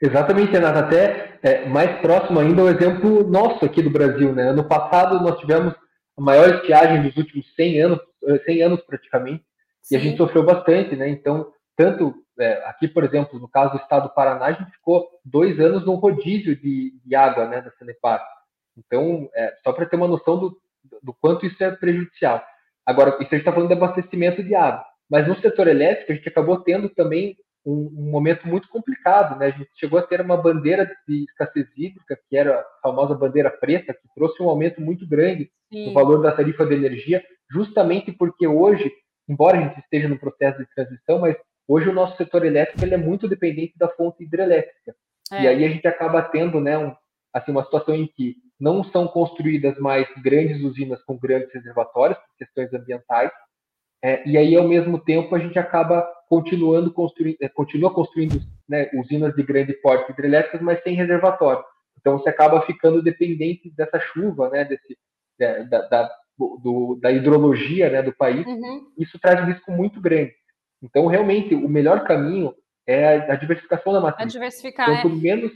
Exatamente, 0.00 0.52
Renata. 0.52 0.78
Até 0.80 1.38
é, 1.42 1.66
mais 1.66 2.00
próximo 2.00 2.38
ainda 2.38 2.62
o 2.62 2.68
exemplo 2.68 3.28
nosso 3.28 3.64
aqui 3.64 3.82
do 3.82 3.90
Brasil. 3.90 4.32
Né? 4.32 4.50
Ano 4.50 4.64
passado 4.64 5.20
nós 5.20 5.38
tivemos 5.40 5.74
a 6.16 6.20
maior 6.20 6.54
estiagem 6.54 7.02
dos 7.02 7.16
últimos 7.16 7.52
100 7.54 7.80
anos, 7.80 8.00
100 8.46 8.62
anos 8.62 8.80
praticamente, 8.82 9.44
Sim. 9.82 9.94
E 9.94 9.98
a 9.98 10.00
gente 10.00 10.16
sofreu 10.16 10.42
bastante, 10.42 10.96
né? 10.96 11.10
Então, 11.10 11.52
tanto 11.76 12.14
é, 12.38 12.64
aqui, 12.66 12.88
por 12.88 13.04
exemplo, 13.04 13.38
no 13.38 13.46
caso 13.46 13.72
do 13.72 13.82
estado 13.82 14.04
do 14.04 14.14
Paraná, 14.14 14.46
a 14.46 14.52
gente 14.52 14.70
ficou 14.70 15.06
dois 15.22 15.60
anos 15.60 15.84
no 15.84 15.96
rodízio 15.96 16.56
de, 16.56 16.94
de 17.04 17.14
água, 17.14 17.46
né, 17.46 17.60
da 17.60 17.70
Sanepar. 17.72 18.24
Então, 18.78 19.28
é, 19.34 19.54
só 19.62 19.74
para 19.74 19.84
ter 19.84 19.96
uma 19.96 20.08
noção 20.08 20.38
do, 20.38 20.58
do 21.02 21.12
quanto 21.12 21.44
isso 21.44 21.62
é 21.62 21.70
prejudicial. 21.70 22.42
Agora, 22.86 23.10
isso 23.10 23.20
a 23.20 23.22
gente 23.22 23.36
está 23.36 23.52
falando 23.52 23.68
de 23.68 23.74
abastecimento 23.74 24.42
de 24.42 24.54
água. 24.54 24.84
Mas 25.10 25.26
no 25.28 25.38
setor 25.40 25.68
elétrico, 25.68 26.12
a 26.12 26.14
gente 26.14 26.28
acabou 26.28 26.60
tendo 26.60 26.88
também 26.88 27.36
um, 27.64 27.90
um, 27.96 28.10
momento 28.10 28.46
muito 28.46 28.68
complicado, 28.68 29.38
né? 29.38 29.46
A 29.46 29.50
gente 29.50 29.70
chegou 29.76 29.98
a 29.98 30.02
ter 30.02 30.20
uma 30.20 30.36
bandeira 30.36 30.90
de 31.08 31.24
escassez 31.24 31.66
hídrica, 31.76 32.18
que 32.28 32.36
era 32.36 32.60
a 32.60 32.64
famosa 32.82 33.14
bandeira 33.14 33.50
preta, 33.50 33.94
que 33.94 34.08
trouxe 34.14 34.42
um 34.42 34.48
aumento 34.48 34.80
muito 34.80 35.06
grande 35.08 35.50
Sim. 35.72 35.86
no 35.86 35.92
valor 35.94 36.22
da 36.22 36.32
tarifa 36.32 36.66
de 36.66 36.74
energia, 36.74 37.24
justamente 37.50 38.12
porque 38.12 38.46
hoje, 38.46 38.90
embora 39.28 39.58
a 39.58 39.62
gente 39.62 39.80
esteja 39.80 40.08
no 40.08 40.18
processo 40.18 40.58
de 40.58 40.68
transição, 40.74 41.20
mas 41.20 41.36
hoje 41.66 41.88
o 41.88 41.94
nosso 41.94 42.16
setor 42.16 42.44
elétrico 42.44 42.84
ele 42.84 42.94
é 42.94 42.98
muito 42.98 43.28
dependente 43.28 43.78
da 43.78 43.88
fonte 43.88 44.22
hidrelétrica. 44.22 44.94
É. 45.32 45.42
E 45.42 45.48
aí 45.48 45.64
a 45.64 45.68
gente 45.68 45.86
acaba 45.86 46.22
tendo, 46.22 46.60
né, 46.60 46.76
um, 46.76 46.94
assim, 47.34 47.50
uma 47.50 47.64
situação 47.64 47.94
em 47.94 48.06
que 48.06 48.36
não 48.58 48.84
são 48.84 49.08
construídas 49.08 49.76
mais 49.78 50.06
grandes 50.22 50.62
usinas 50.62 51.02
com 51.02 51.18
grandes 51.18 51.52
reservatórios, 51.52 52.16
por 52.18 52.36
questões 52.38 52.72
ambientais, 52.72 53.30
é, 54.04 54.22
e 54.28 54.36
aí, 54.36 54.54
ao 54.54 54.68
mesmo 54.68 54.98
tempo, 54.98 55.34
a 55.34 55.38
gente 55.38 55.58
acaba 55.58 56.06
continuando 56.28 56.92
construindo, 56.92 57.38
é, 57.40 57.48
continua 57.48 57.90
construindo 57.90 58.38
né, 58.68 58.90
usinas 58.92 59.34
de 59.34 59.42
grande 59.42 59.72
porte 59.80 60.12
hidrelétricas, 60.12 60.60
mas 60.60 60.82
sem 60.82 60.94
reservatório. 60.94 61.64
Então, 61.98 62.18
você 62.18 62.28
acaba 62.28 62.60
ficando 62.66 63.02
dependente 63.02 63.72
dessa 63.74 63.98
chuva, 63.98 64.50
né, 64.50 64.62
desse, 64.66 64.98
é, 65.40 65.64
da, 65.64 65.88
da, 65.88 66.10
do, 66.38 66.98
da 67.00 67.10
hidrologia 67.10 67.88
né, 67.88 68.02
do 68.02 68.12
país. 68.12 68.46
Uhum. 68.46 68.92
Isso 68.98 69.18
traz 69.18 69.40
um 69.40 69.46
risco 69.46 69.72
muito 69.72 69.98
grande. 70.02 70.34
Então, 70.82 71.06
realmente, 71.06 71.54
o 71.54 71.66
melhor 71.66 72.04
caminho 72.04 72.54
é 72.86 73.32
a 73.32 73.36
diversificação 73.36 73.90
da 73.90 74.02
matriz. 74.02 74.26
A 74.26 74.28
diversificar, 74.28 74.86
quanto 74.86 75.16
é. 75.16 75.18
menos 75.18 75.50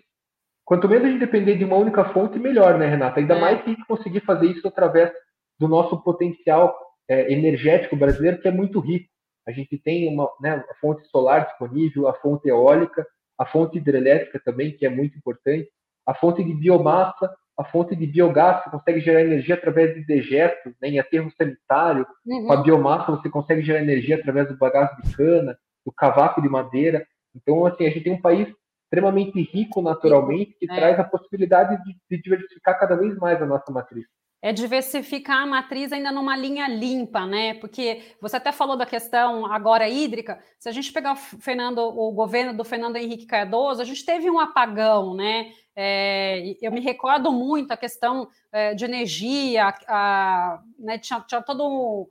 Quanto 0.69 0.87
menos 0.87 1.07
a 1.07 1.09
gente 1.09 1.21
depender 1.21 1.57
de 1.57 1.65
uma 1.65 1.77
única 1.77 2.05
fonte, 2.13 2.39
melhor, 2.39 2.79
né, 2.79 2.87
Renata? 2.87 3.21
Ainda 3.21 3.37
é. 3.37 3.41
mais 3.41 3.63
que 3.63 3.75
conseguir 3.87 4.21
fazer 4.21 4.49
isso 4.49 4.69
através 4.69 5.11
do 5.59 5.67
nosso 5.67 5.99
potencial 6.03 6.79
é, 7.09 7.33
energético 7.33 7.97
brasileiro, 7.97 8.39
que 8.39 8.49
é 8.49 8.51
muito 8.51 8.79
rico. 8.79 9.09
A 9.47 9.51
gente 9.51 9.79
tem 9.79 10.13
uma 10.13 10.31
né, 10.43 10.63
a 10.71 10.75
fonte 10.75 11.09
solar 11.09 11.47
disponível, 11.47 12.07
a 12.07 12.13
fonte 12.13 12.51
eólica, 12.51 13.07
a 13.39 13.47
fonte 13.47 13.79
hidrelétrica 13.79 14.39
também, 14.45 14.77
que 14.77 14.85
é 14.85 14.91
muito 14.91 15.17
importante, 15.17 15.71
a 16.07 16.13
fonte 16.13 16.45
de 16.45 16.53
biomassa, 16.53 17.35
a 17.57 17.65
fonte 17.65 17.97
de 17.97 18.07
biogás, 18.07 18.63
você 18.63 18.71
consegue 18.71 19.01
gerar 19.01 19.23
energia 19.23 19.55
através 19.55 19.95
de 19.95 20.05
dejetos, 20.05 20.75
né, 20.83 20.91
em 20.91 20.99
aterro 20.99 21.33
sanitário. 21.39 22.07
Uhum. 22.27 22.47
Com 22.47 22.53
a 22.53 22.63
biomassa, 22.63 23.13
você 23.13 23.31
consegue 23.31 23.63
gerar 23.63 23.81
energia 23.81 24.17
através 24.17 24.47
do 24.49 24.59
bagaço 24.59 25.01
de 25.01 25.17
cana, 25.17 25.57
do 25.87 25.91
cavaco 25.91 26.43
de 26.43 26.49
madeira. 26.51 27.07
Então, 27.35 27.65
assim, 27.65 27.87
a 27.87 27.91
gente 27.91 28.05
tem 28.05 28.13
um 28.13 28.21
país 28.21 28.47
extremamente 28.89 29.41
rico 29.53 29.83
naturalmente, 29.83 30.57
que 30.59 30.71
é. 30.71 30.75
traz 30.75 30.99
a 30.99 31.05
possibilidade 31.05 31.83
de, 31.85 31.97
de 32.11 32.23
diversificar 32.23 32.79
cada 32.79 32.97
vez 32.97 33.17
mais 33.19 33.41
a 33.43 33.47
nossa 33.47 33.71
matriz 33.71 34.07
é 34.41 34.53
diversificar 34.53 35.43
a 35.43 35.47
matriz 35.47 35.93
ainda 35.93 36.13
numa 36.13 36.37
linha 36.37 36.69
limpa, 36.69 37.27
né? 37.27 37.55
Porque 37.55 38.03
você 38.21 38.37
até 38.37 38.53
falou 38.53 38.77
da 38.77 38.87
questão 38.87 39.47
agora 39.53 39.89
hídrica. 39.89 40.39
Se 40.61 40.69
a 40.69 40.73
gente 40.73 40.93
pegar 40.93 41.13
o 41.15 41.17
Fernando, 41.17 41.79
o 41.79 42.13
governo 42.13 42.57
do 42.57 42.65
Fernando 42.65 42.97
Henrique 42.97 43.27
Cardoso, 43.27 43.83
a 43.83 43.85
gente 43.85 44.05
teve 44.05 44.31
um 44.31 44.39
apagão, 44.39 45.15
né? 45.15 45.53
É, 45.75 46.55
eu 46.63 46.71
me 46.71 46.81
recordo 46.81 47.33
muito 47.33 47.73
a 47.73 47.77
questão 47.77 48.29
é, 48.53 48.75
de 48.75 48.85
energia, 48.85 49.75
a, 49.89 50.61
né, 50.79 50.99
tinha, 50.99 51.21
tinha 51.21 51.41
todo 51.41 51.65
um, 51.65 52.07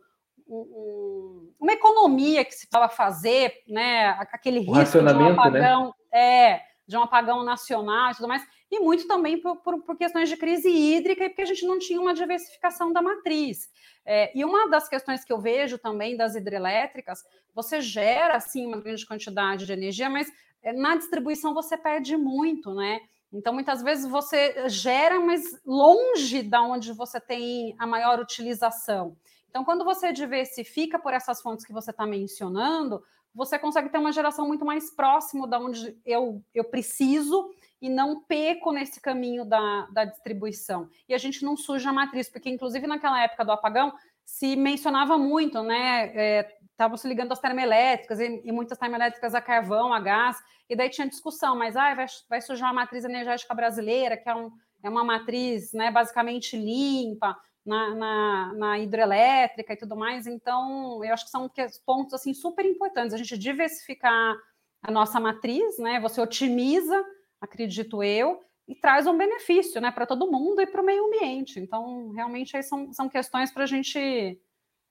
um, 0.48 1.54
uma 1.60 1.74
economia 1.74 2.46
que 2.46 2.54
se 2.54 2.66
estava 2.66 2.90
fazer, 2.90 3.54
né? 3.68 4.10
Aquele 4.32 4.60
risco 4.60 5.00
de 5.00 5.14
um 5.14 5.20
né? 5.20 5.32
apagão, 5.32 5.86
né? 5.86 5.92
É, 6.18 6.64
de 6.88 6.98
um 6.98 7.04
apagão 7.04 7.44
nacional 7.44 8.12
e 8.12 8.16
tudo 8.16 8.28
mais 8.28 8.46
e 8.70 8.80
muito 8.80 9.08
também 9.08 9.40
por, 9.40 9.58
por, 9.58 9.82
por, 9.82 9.98
questões 9.98 10.30
de 10.30 10.36
crise 10.36 10.70
hídrica 10.70 11.24
e 11.24 11.30
porque 11.30 11.42
a 11.42 11.46
gente 11.46 11.66
não 11.66 11.80
tinha 11.80 12.00
uma 12.00 12.14
diversificação 12.14 12.92
da 12.92 13.02
matriz. 13.02 13.70
É, 14.06 14.38
e 14.38 14.44
uma 14.44 14.70
das 14.70 14.90
questões 14.90 15.24
que 15.24 15.32
eu 15.32 15.40
vejo 15.40 15.78
também 15.78 16.18
das 16.18 16.36
hidrelétricas, 16.36 17.24
você 17.54 17.80
gera 17.82 18.40
sim 18.40 18.66
uma 18.66 18.80
grande 18.80 19.06
quantidade 19.06 19.66
de 19.66 19.72
energia, 19.74 20.10
mas 20.10 20.32
é, 20.62 20.74
na 20.74 20.96
distribuição 20.96 21.54
você 21.54 21.78
perde 21.78 22.18
muito, 22.18 22.74
né? 22.74 23.00
Então, 23.32 23.54
muitas 23.54 23.82
vezes 23.84 24.10
você 24.10 24.70
gera, 24.70 25.20
mas 25.20 25.44
longe 25.66 26.42
da 26.42 26.62
onde 26.62 26.94
você 26.94 27.20
tem 27.20 27.76
a 27.78 27.86
maior 27.86 28.20
utilização. 28.20 29.18
Então, 29.50 29.66
quando 29.66 29.84
você 29.84 30.14
diversifica 30.14 30.98
por 30.98 31.14
essas 31.14 31.42
fontes 31.42 31.66
que 31.66 31.74
você 31.74 31.92
está 31.92 32.06
mencionando, 32.06 33.04
você 33.38 33.60
consegue 33.60 33.90
ter 33.90 34.00
uma 34.00 34.12
geração 34.12 34.48
muito 34.48 34.66
mais 34.66 34.90
próximo 34.90 35.46
da 35.46 35.60
onde 35.60 35.96
eu, 36.04 36.44
eu 36.56 36.64
preciso 36.64 37.48
e 37.80 37.88
não 37.88 38.24
peco 38.24 38.72
nesse 38.72 39.00
caminho 39.00 39.46
da, 39.46 39.88
da 39.94 40.06
distribuição. 40.06 40.90
E 41.08 41.14
a 41.14 41.20
gente 41.20 41.46
não 41.46 41.56
suja 41.56 41.92
a 41.92 41.94
matriz, 41.94 42.28
porque 42.28 42.50
inclusive 42.50 42.88
naquela 42.88 43.22
época 43.22 43.46
do 43.46 43.52
apagão 43.52 43.94
se 44.26 44.56
mencionava 44.56 45.20
muito, 45.20 45.62
né? 45.62 46.42
Estavam 46.72 46.96
é, 46.96 46.98
se 46.98 47.08
ligando 47.08 47.32
às 47.32 47.40
termoelétricas 47.40 48.20
e, 48.20 48.42
e, 48.44 48.52
muitas 48.52 48.76
termoelétricas 48.80 49.36
a 49.36 49.42
carvão, 49.42 49.94
a 49.94 50.00
gás, 50.00 50.36
e 50.68 50.76
daí 50.76 50.90
tinha 50.90 51.08
discussão, 51.08 51.56
mas 51.56 51.76
ah, 51.78 51.94
vai, 51.94 52.08
vai 52.28 52.42
sujar 52.42 52.72
a 52.72 52.74
matriz 52.74 53.06
energética 53.06 53.54
brasileira, 53.54 54.18
que 54.18 54.28
é, 54.28 54.36
um, 54.36 54.52
é 54.82 54.90
uma 54.90 55.04
matriz 55.04 55.74
né, 55.74 55.92
basicamente 55.92 56.58
limpa, 56.58 57.38
na, 57.68 57.94
na, 57.94 58.54
na, 58.54 58.80
hidrelétrica 58.80 59.74
e 59.74 59.78
tudo 59.78 59.96
mais. 59.96 60.26
Então, 60.26 61.04
eu 61.04 61.14
acho 61.14 61.26
que 61.26 61.32
são 61.32 61.52
pontos 61.86 62.14
assim 62.14 62.34
super 62.34 62.66
importantes. 62.66 63.14
A 63.14 63.18
gente 63.18 63.38
diversificar 63.38 64.36
a 64.82 64.92
nossa 64.92 65.20
matriz, 65.20 65.78
né? 65.78 66.00
Você 66.00 66.22
otimiza 66.22 67.04
acredito 67.42 68.04
eu, 68.04 68.42
e 68.68 68.76
traz 68.76 69.08
um 69.08 69.18
benefício 69.18 69.80
né, 69.80 69.92
para 69.92 70.06
todo 70.06 70.30
mundo 70.30 70.62
e 70.62 70.68
para 70.68 70.82
o 70.82 70.86
meio 70.86 71.06
ambiente. 71.06 71.60
Então, 71.60 72.12
realmente, 72.12 72.56
aí 72.58 72.64
são, 72.64 72.92
são 72.92 73.08
questões 73.08 73.52
para 73.52 73.64
a 73.64 73.68
gente 73.68 74.40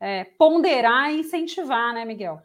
é, 0.01 0.25
ponderar 0.39 1.13
e 1.13 1.21
incentivar, 1.21 1.93
né, 1.93 2.05
Miguel? 2.05 2.41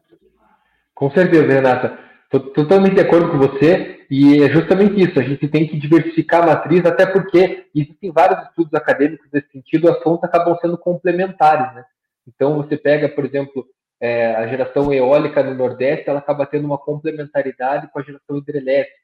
Com 0.94 1.10
certeza, 1.12 1.48
Renata. 1.48 1.98
Estou 2.26 2.52
totalmente 2.52 2.96
de 2.96 3.02
acordo 3.02 3.32
com 3.32 3.38
você, 3.38 4.01
e 4.12 4.44
é 4.44 4.50
justamente 4.50 5.02
isso, 5.02 5.20
a 5.20 5.24
gente 5.24 5.48
tem 5.48 5.68
que 5.68 5.80
diversificar 5.80 6.44
a 6.44 6.48
matriz, 6.48 6.86
até 6.86 7.06
porque 7.06 7.68
existem 7.74 8.12
vários 8.12 8.48
estudos 8.48 8.74
acadêmicos 8.74 9.28
nesse 9.32 9.50
sentido, 9.52 9.90
as 9.90 10.04
fontes 10.04 10.26
acabam 10.26 10.58
sendo 10.60 10.78
complementares, 10.78 11.74
né? 11.74 11.86
Então, 12.28 12.58
você 12.58 12.78
pega, 12.78 13.10
por 13.10 13.26
exemplo, 13.26 13.66
é, 14.00 14.36
a 14.36 14.46
geração 14.48 14.94
eólica 14.94 15.42
no 15.42 15.56
Nordeste, 15.56 16.10
ela 16.10 16.20
acaba 16.20 16.46
tendo 16.46 16.66
uma 16.66 16.78
complementaridade 16.78 17.90
com 17.92 18.00
a 18.00 18.04
geração 18.04 18.38
hidrelétrica 18.38 19.02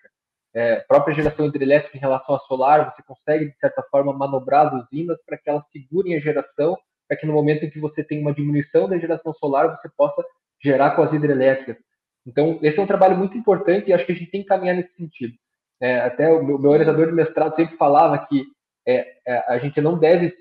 é, 0.57 0.77
própria 0.87 1.13
geração 1.13 1.45
hidrelétrica 1.45 1.95
em 1.95 1.99
relação 1.99 2.33
à 2.33 2.39
solar, 2.39 2.91
você 2.91 3.03
consegue, 3.03 3.45
de 3.45 3.57
certa 3.59 3.83
forma, 3.91 4.11
manobrar 4.11 4.65
as 4.65 4.85
usinas 4.85 5.15
para 5.23 5.37
que 5.37 5.47
elas 5.47 5.63
segurem 5.71 6.15
a 6.15 6.19
geração, 6.19 6.75
para 7.07 7.15
que 7.15 7.27
no 7.27 7.33
momento 7.33 7.63
em 7.63 7.69
que 7.69 7.79
você 7.79 8.03
tem 8.03 8.19
uma 8.19 8.33
diminuição 8.33 8.89
da 8.89 8.97
geração 8.97 9.35
solar, 9.35 9.69
você 9.69 9.87
possa 9.95 10.25
gerar 10.59 10.95
com 10.95 11.03
as 11.03 11.13
hidrelétricas. 11.13 11.77
Então, 12.27 12.59
esse 12.61 12.77
é 12.77 12.81
um 12.81 12.87
trabalho 12.87 13.17
muito 13.17 13.37
importante 13.37 13.89
e 13.89 13.93
acho 13.93 14.05
que 14.05 14.11
a 14.11 14.15
gente 14.15 14.29
tem 14.29 14.41
que 14.41 14.47
caminhar 14.47 14.75
nesse 14.75 14.93
sentido. 14.95 15.33
É, 15.81 16.01
até 16.01 16.29
o 16.29 16.43
meu, 16.43 16.59
meu, 16.59 16.71
orientador 16.71 17.07
de 17.07 17.13
mestrado 17.13 17.55
sempre 17.55 17.77
falava 17.77 18.17
que 18.27 18.43
é, 18.85 19.07
é, 19.25 19.43
a 19.47 19.57
gente 19.57 19.79
não 19.79 19.97
deve 19.97 20.33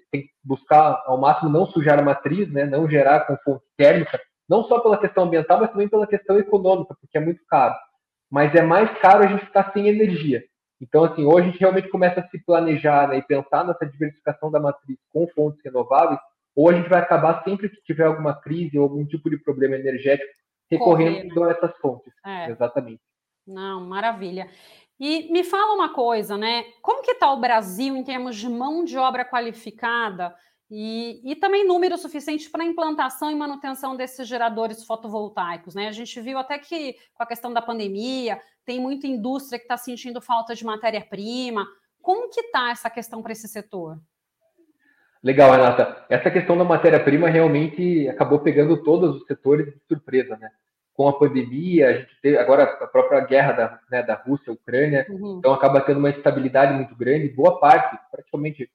buscar 0.43 1.03
ao 1.07 1.19
máximo 1.19 1.51
não 1.51 1.67
sujar 1.67 1.99
a 1.99 2.03
matriz, 2.03 2.51
né, 2.53 2.65
não 2.65 2.89
gerar 2.89 3.21
com 3.21 3.37
fonte 3.39 3.65
térmica, 3.77 4.21
não 4.49 4.65
só 4.65 4.81
pela 4.81 4.99
questão 4.99 5.25
ambiental, 5.25 5.61
mas 5.61 5.71
também 5.71 5.89
pela 5.89 6.07
questão 6.07 6.39
econômica, 6.39 6.97
porque 7.01 7.17
é 7.19 7.21
muito 7.21 7.41
caro 7.49 7.75
mas 8.31 8.55
é 8.55 8.63
mais 8.63 8.91
caro 8.99 9.25
a 9.25 9.27
gente 9.27 9.47
ficar 9.47 9.73
sem 9.73 9.89
energia. 9.89 10.43
Então, 10.81 11.05
assim, 11.05 11.25
hoje 11.25 11.49
a 11.49 11.51
gente 11.51 11.61
realmente 11.61 11.89
começa 11.89 12.21
a 12.21 12.29
se 12.29 12.39
planejar 12.45 13.09
né, 13.09 13.19
e 13.19 13.23
pensar 13.23 13.65
nessa 13.65 13.87
diversificação 13.87 14.51
da 14.51 14.61
matriz 14.61 14.99
com 15.11 15.27
fontes 15.29 15.61
renováveis, 15.65 16.21
ou 16.55 16.69
a 16.69 16.75
gente 16.75 16.89
vai 16.89 17.01
acabar 17.01 17.43
sempre 17.45 17.69
que 17.69 17.83
tiver 17.83 18.05
alguma 18.05 18.35
crise 18.35 18.79
ou 18.79 18.85
algum 18.85 19.05
tipo 19.05 19.31
de 19.31 19.39
problema 19.39 19.77
energético 19.77 20.31
recorrendo 20.71 21.35
Correr, 21.35 21.47
né? 21.47 21.53
a 21.53 21.57
essas 21.57 21.79
fontes. 21.79 22.13
É. 22.25 22.51
Exatamente. 22.51 23.01
Não, 23.47 23.81
maravilha. 23.87 24.49
E 24.99 25.31
me 25.31 25.45
fala 25.45 25.75
uma 25.75 25.93
coisa, 25.93 26.37
né? 26.37 26.65
Como 26.81 27.03
que 27.03 27.13
está 27.13 27.31
o 27.33 27.41
Brasil 27.41 27.97
em 27.97 28.03
termos 28.03 28.37
de 28.37 28.49
mão 28.49 28.83
de 28.85 28.97
obra 28.97 29.25
qualificada 29.25 30.35
e, 30.71 31.21
e 31.25 31.37
também 31.37 31.67
número 31.67 31.97
suficiente 31.97 32.51
para 32.51 32.65
implantação 32.65 33.31
e 33.31 33.35
manutenção 33.35 33.95
desses 33.95 34.27
geradores 34.27 34.85
fotovoltaicos. 34.85 35.75
Né? 35.75 35.87
A 35.87 35.93
gente 35.93 36.21
viu 36.21 36.39
até 36.39 36.59
que 36.59 36.95
com 37.15 37.23
a 37.23 37.27
questão 37.27 37.53
da 37.53 37.63
pandemia, 37.63 38.41
tem 38.65 38.81
muita 38.81 39.07
indústria 39.07 39.59
que 39.59 39.65
está 39.65 39.77
sentindo 39.77 40.21
falta 40.21 40.55
de 40.55 40.65
matéria-prima. 40.65 41.67
Como 42.03 42.31
que 42.31 42.41
está 42.41 42.71
essa 42.71 42.91
questão 42.91 43.23
para 43.23 43.33
esse 43.33 43.47
setor? 43.47 44.01
Legal, 45.27 45.51
Renata. 45.51 46.07
Essa 46.09 46.31
questão 46.31 46.57
da 46.57 46.63
matéria-prima 46.63 47.29
realmente 47.29 48.09
acabou 48.09 48.39
pegando 48.39 48.81
todos 48.85 49.17
os 49.17 49.27
setores 49.27 49.67
de 49.67 49.81
surpresa, 49.89 50.37
né? 50.37 50.49
Com 50.95 51.09
a 51.09 51.19
pandemia, 51.19 51.89
a 51.89 51.93
gente 51.95 52.21
teve 52.23 52.39
agora 52.39 52.63
a 52.63 52.87
própria 52.87 53.19
guerra 53.23 53.53
da, 53.53 53.81
né, 53.91 54.03
da 54.05 54.15
Rússia, 54.15 54.53
Ucrânia, 54.53 55.05
uhum. 55.11 55.39
então 55.41 55.53
acaba 55.53 55.81
tendo 55.81 55.99
uma 55.99 56.11
instabilidade 56.11 56.75
muito 56.75 56.95
grande. 56.95 57.29
Boa 57.29 57.59
parte, 57.59 57.99
praticamente 58.09 58.71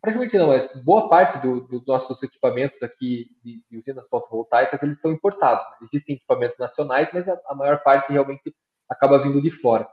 praticamente 0.00 0.38
não, 0.38 0.48
mas 0.48 0.82
boa 0.82 1.10
parte 1.10 1.46
do, 1.46 1.60
dos 1.60 1.84
nossos 1.86 2.20
equipamentos 2.22 2.82
aqui 2.82 3.26
de, 3.44 3.62
de, 3.70 3.76
usinas 3.76 4.08
fotovoltaicas, 4.08 4.82
eles 4.82 4.98
são 5.02 5.12
importados. 5.12 5.66
Existem 5.82 6.16
equipamentos 6.16 6.58
nacionais, 6.58 7.08
mas 7.12 7.28
a, 7.28 7.38
a, 7.48 7.54
maior 7.54 7.82
parte 7.82 8.10
realmente 8.10 8.54
acaba 8.88 9.22
vindo 9.22 9.42
de 9.42 9.50
fora. 9.60 9.86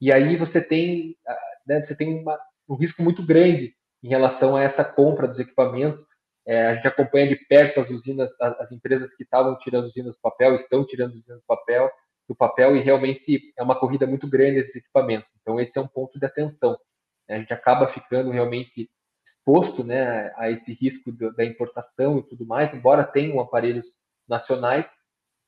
E 0.00 0.12
aí 0.12 0.36
você 0.36 0.60
tem, 0.60 1.16
né, 1.64 1.86
você 1.86 1.94
tem 1.94 2.20
uma, 2.20 2.36
um 2.68 2.74
risco 2.74 3.00
muito 3.00 3.24
grande 3.24 3.76
em 4.04 4.08
relação 4.08 4.54
a 4.54 4.62
essa 4.62 4.84
compra 4.84 5.26
dos 5.26 5.38
equipamentos. 5.38 6.04
É, 6.46 6.66
a 6.66 6.74
gente 6.74 6.86
acompanha 6.86 7.26
de 7.26 7.36
perto 7.36 7.80
as 7.80 7.88
usinas, 7.88 8.30
as, 8.38 8.60
as 8.60 8.70
empresas 8.70 9.12
que 9.14 9.22
estavam 9.22 9.58
tirando 9.60 9.86
usinas 9.86 10.12
do 10.12 10.20
papel, 10.20 10.56
estão 10.56 10.86
tirando 10.86 11.14
usinas 11.14 11.38
do 11.38 11.46
papel. 11.46 11.90
do 12.28 12.34
papel 12.34 12.76
e 12.76 12.80
realmente 12.80 13.52
é 13.56 13.62
uma 13.62 13.74
corrida 13.74 14.06
muito 14.06 14.28
grande 14.28 14.60
esses 14.60 14.76
equipamentos. 14.76 15.28
Então, 15.40 15.58
esse 15.58 15.72
é 15.74 15.80
um 15.80 15.88
ponto 15.88 16.18
de 16.18 16.26
atenção. 16.26 16.78
A 17.28 17.38
gente 17.38 17.52
acaba 17.52 17.92
ficando 17.92 18.30
realmente 18.30 18.90
exposto 19.26 19.82
né, 19.82 20.32
a 20.36 20.50
esse 20.50 20.72
risco 20.74 21.10
da 21.12 21.44
importação 21.44 22.18
e 22.18 22.22
tudo 22.22 22.46
mais, 22.46 22.72
embora 22.74 23.04
tenham 23.04 23.40
aparelhos 23.40 23.86
nacionais, 24.28 24.86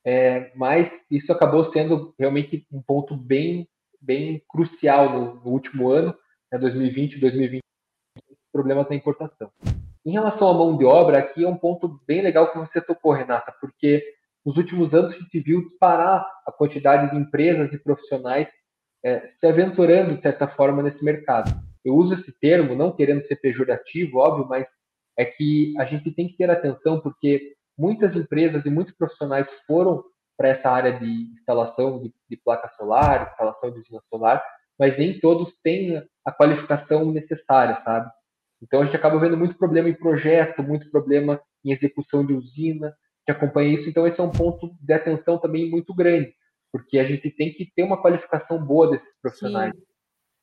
é, 0.05 0.53
mas 0.55 0.91
isso 1.11 1.33
acabou 1.33 1.73
sendo 1.73 2.15
realmente 2.19 2.67
um 2.71 2.81
ponto 2.81 3.17
bem, 3.17 3.69
bem 4.01 4.43
crucial 4.49 5.11
no, 5.11 5.35
no 5.37 5.51
último 5.51 5.91
ano, 5.91 6.15
né, 6.53 6.59
2020 6.59 7.19
2021, 7.19 7.61
problemas 8.57 8.89
na 8.89 8.97
importação. 8.97 9.51
Em 10.05 10.13
relação 10.13 10.49
à 10.49 10.55
mão 10.55 10.79
de 10.79 10.85
obra, 10.87 11.19
aqui 11.19 11.45
é 11.45 11.49
um 11.49 11.59
ponto 11.59 12.01
bem 12.07 12.23
legal 12.23 12.51
que 12.51 12.59
você 12.59 12.81
tocou, 12.81 13.13
Renata, 13.13 13.53
porque 13.61 14.03
nos 14.45 14.57
últimos 14.57 14.95
anos 14.95 15.15
a 15.15 15.19
gente 15.19 15.41
viu 15.41 15.69
disparar 15.69 16.27
a 16.47 16.53
quantidade 16.53 17.11
de 17.11 17.17
empresas 17.19 17.71
e 17.71 17.79
profissionais 17.79 18.49
é, 19.05 19.31
se 19.39 19.47
aventurando, 19.47 20.17
de 20.17 20.23
certa 20.23 20.49
forma, 20.49 20.83
nesse 20.83 21.05
mercado. 21.05 21.53
Eu 21.85 21.95
uso 21.95 22.15
esse 22.15 22.33
termo, 22.41 22.75
não 22.75 22.93
querendo 22.93 23.27
ser 23.27 23.37
pejorativo, 23.37 24.19
óbvio, 24.19 24.47
mas 24.49 24.67
é 25.19 25.25
que 25.27 25.75
a 25.79 25.85
gente 25.85 26.11
tem 26.13 26.29
que 26.29 26.37
ter 26.37 26.51
atenção, 26.51 26.99
porque 27.01 27.55
muitas 27.77 28.17
empresas 28.17 28.65
e 28.65 28.71
muitos 28.71 28.95
profissionais 28.97 29.47
foram 29.67 30.03
para 30.37 30.49
essa 30.49 30.71
área 30.71 30.99
de 30.99 31.31
instalação 31.35 32.01
de, 32.01 32.15
de 32.31 32.37
placa 32.39 32.71
solar, 32.77 33.29
instalação 33.31 33.71
de 33.71 33.81
usina 33.81 34.01
solar, 34.09 34.43
mas 34.79 34.97
nem 34.97 35.21
todos 35.21 35.53
têm 35.63 36.03
a 36.25 36.33
qualificação 36.33 37.11
necessária, 37.13 37.81
sabe? 37.85 38.11
Então 38.63 38.81
a 38.81 38.85
gente 38.85 38.97
acaba 38.97 39.19
vendo 39.19 39.37
muito 39.37 39.57
problema 39.57 39.89
em 39.89 39.95
projeto, 39.95 40.63
muito 40.63 40.91
problema 40.91 41.41
em 41.65 41.73
execução 41.73 42.25
de 42.25 42.33
usina, 42.33 42.95
que 43.25 43.33
acompanha 43.33 43.79
isso. 43.79 43.89
Então 43.89 44.07
esse 44.07 44.21
é 44.21 44.23
um 44.23 44.31
ponto 44.31 44.71
de 44.81 44.93
atenção 44.93 45.39
também 45.39 45.69
muito 45.71 45.95
grande, 45.95 46.33
porque 46.73 46.99
a 46.99 47.05
gente 47.05 47.31
tem 47.31 47.53
que 47.53 47.71
ter 47.75 47.83
uma 47.83 48.01
qualificação 48.01 48.65
boa 48.65 48.91
desses 48.91 49.21
profissionais. 49.21 49.73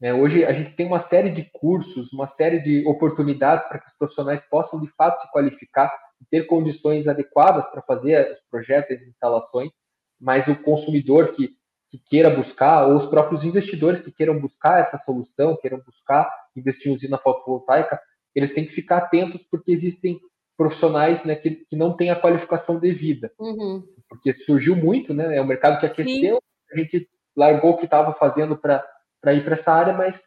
É, 0.01 0.13
hoje 0.13 0.43
a 0.43 0.51
gente 0.51 0.75
tem 0.75 0.85
uma 0.85 1.07
série 1.07 1.29
de 1.29 1.49
cursos, 1.53 2.11
uma 2.11 2.27
série 2.35 2.59
de 2.59 2.85
oportunidades 2.85 3.65
para 3.69 3.79
que 3.79 3.87
os 3.87 3.97
profissionais 3.97 4.41
possam 4.49 4.81
de 4.81 4.87
fato 4.97 5.21
se 5.21 5.31
qualificar 5.31 5.97
e 6.21 6.25
ter 6.29 6.43
condições 6.45 7.07
adequadas 7.07 7.65
para 7.71 7.81
fazer 7.83 8.33
os 8.33 8.39
projetos 8.51 8.91
e 8.91 8.93
as 8.95 9.07
instalações, 9.07 9.71
mas 10.19 10.45
o 10.47 10.61
consumidor 10.61 11.33
que, 11.33 11.51
que 11.93 11.99
queira 12.09 12.31
buscar, 12.31 12.87
ou 12.87 12.97
os 12.97 13.05
próprios 13.05 13.43
investidores 13.43 14.03
que 14.03 14.11
queiram 14.11 14.39
buscar 14.39 14.79
essa 14.79 14.97
solução, 15.05 15.55
queiram 15.57 15.79
buscar 15.85 16.27
investir 16.55 16.91
em 16.91 16.95
usina 16.95 17.19
fotovoltaica, 17.19 18.01
eles 18.33 18.51
têm 18.55 18.65
que 18.65 18.73
ficar 18.73 18.97
atentos 18.97 19.39
porque 19.51 19.71
existem 19.71 20.19
profissionais 20.57 21.23
né, 21.23 21.35
que, 21.35 21.51
que 21.51 21.75
não 21.75 21.95
têm 21.95 22.09
a 22.09 22.19
qualificação 22.19 22.79
devida. 22.79 23.31
Uhum. 23.37 23.83
Porque 24.09 24.33
surgiu 24.43 24.75
muito, 24.75 25.13
né? 25.13 25.37
É 25.37 25.41
um 25.41 25.45
mercado 25.45 25.79
que 25.79 25.85
aqueceu, 25.85 26.35
Sim. 26.35 26.39
a 26.71 26.77
gente 26.79 27.07
largou 27.37 27.73
o 27.73 27.77
que 27.77 27.85
estava 27.85 28.11
fazendo 28.15 28.57
para 28.57 28.83
ir 29.31 29.45
para 29.45 29.55
essa 29.55 29.71
área, 29.71 29.93
mas 29.93 30.19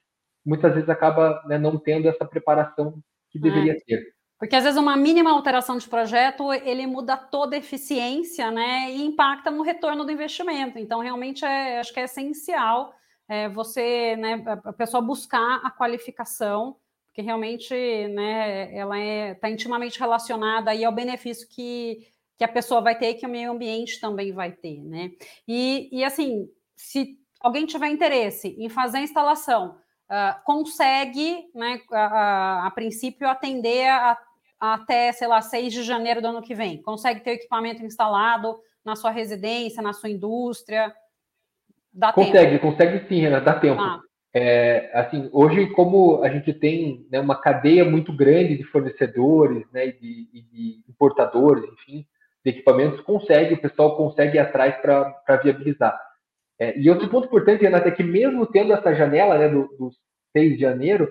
muitas 0.44 0.72
vezes 0.72 0.88
acaba 0.88 1.42
né, 1.48 1.58
não 1.58 1.76
tendo 1.76 2.08
essa 2.08 2.24
preparação 2.24 3.00
que 3.32 3.40
deveria 3.40 3.72
é. 3.72 3.80
ter. 3.84 4.06
Porque 4.38 4.54
às 4.54 4.64
vezes 4.64 4.78
uma 4.78 4.96
mínima 4.96 5.30
alteração 5.30 5.78
de 5.78 5.88
projeto 5.88 6.52
ele 6.52 6.86
muda 6.86 7.16
toda 7.16 7.56
a 7.56 7.58
eficiência, 7.58 8.50
né, 8.50 8.90
e 8.90 9.02
impacta 9.02 9.50
no 9.50 9.62
retorno 9.62 10.04
do 10.04 10.12
investimento. 10.12 10.78
Então 10.78 11.00
realmente 11.00 11.44
é, 11.44 11.80
acho 11.80 11.92
que 11.92 12.00
é 12.00 12.04
essencial 12.04 12.94
é, 13.28 13.48
você, 13.48 14.14
né, 14.16 14.42
a 14.64 14.72
pessoa 14.72 15.02
buscar 15.02 15.60
a 15.64 15.70
qualificação 15.70 16.76
porque 17.16 17.22
realmente 17.22 17.74
né, 18.08 18.76
ela 18.76 18.98
está 18.98 19.00
é, 19.00 19.34
tá 19.34 19.48
intimamente 19.48 19.98
relacionada 19.98 20.70
aí 20.70 20.84
ao 20.84 20.92
benefício 20.92 21.48
que, 21.48 22.06
que 22.36 22.44
a 22.44 22.48
pessoa 22.48 22.82
vai 22.82 22.98
ter 22.98 23.08
e 23.08 23.14
que 23.14 23.24
o 23.24 23.28
meio 23.28 23.52
ambiente 23.52 23.98
também 23.98 24.32
vai 24.32 24.52
ter. 24.52 24.82
Né? 24.82 25.12
E, 25.48 25.88
e 25.90 26.04
assim, 26.04 26.46
se 26.76 27.18
alguém 27.40 27.64
tiver 27.64 27.88
interesse 27.88 28.54
em 28.58 28.68
fazer 28.68 28.98
a 28.98 29.02
instalação, 29.02 29.78
uh, 30.10 30.44
consegue, 30.44 31.44
né, 31.54 31.80
a, 31.92 31.96
a, 31.96 32.66
a 32.66 32.70
princípio, 32.70 33.28
atender 33.28 33.88
a, 33.88 34.18
até, 34.58 35.12
sei 35.12 35.28
lá, 35.28 35.40
6 35.40 35.72
de 35.72 35.82
janeiro 35.82 36.20
do 36.20 36.28
ano 36.28 36.42
que 36.42 36.54
vem. 36.54 36.80
Consegue 36.82 37.20
ter 37.20 37.30
o 37.30 37.34
equipamento 37.34 37.84
instalado 37.84 38.56
na 38.84 38.96
sua 38.96 39.10
residência, 39.10 39.82
na 39.82 39.92
sua 39.92 40.08
indústria. 40.08 40.92
Dá 41.92 42.12
consegue, 42.12 42.58
tempo. 42.58 42.70
consegue 42.70 43.08
sim, 43.08 43.20
Renan, 43.20 43.42
dá 43.42 43.54
tempo. 43.58 43.80
Ah. 43.80 44.00
É, 44.32 44.90
assim, 44.92 45.30
hoje, 45.32 45.66
como 45.70 46.22
a 46.22 46.28
gente 46.28 46.52
tem 46.52 47.06
né, 47.10 47.18
uma 47.18 47.40
cadeia 47.40 47.84
muito 47.86 48.14
grande 48.14 48.56
de 48.56 48.64
fornecedores, 48.64 49.64
né, 49.72 49.86
de, 49.86 50.28
de 50.30 50.82
importadores, 50.86 51.64
enfim, 51.72 52.06
de 52.44 52.50
equipamentos, 52.50 53.00
consegue, 53.00 53.54
o 53.54 53.60
pessoal 53.60 53.96
consegue 53.96 54.36
ir 54.36 54.40
atrás 54.40 54.76
para 54.76 55.40
viabilizar. 55.42 55.98
É, 56.60 56.78
e 56.78 56.88
outro 56.88 57.08
ponto 57.08 57.26
importante, 57.26 57.62
Renata, 57.62 57.88
é 57.88 57.92
que 57.92 58.02
mesmo 58.02 58.46
tendo 58.46 58.72
essa 58.72 58.94
janela 58.94 59.38
né, 59.38 59.48
do, 59.48 59.68
do 59.78 59.90
6 60.36 60.54
de 60.54 60.60
janeiro, 60.60 61.08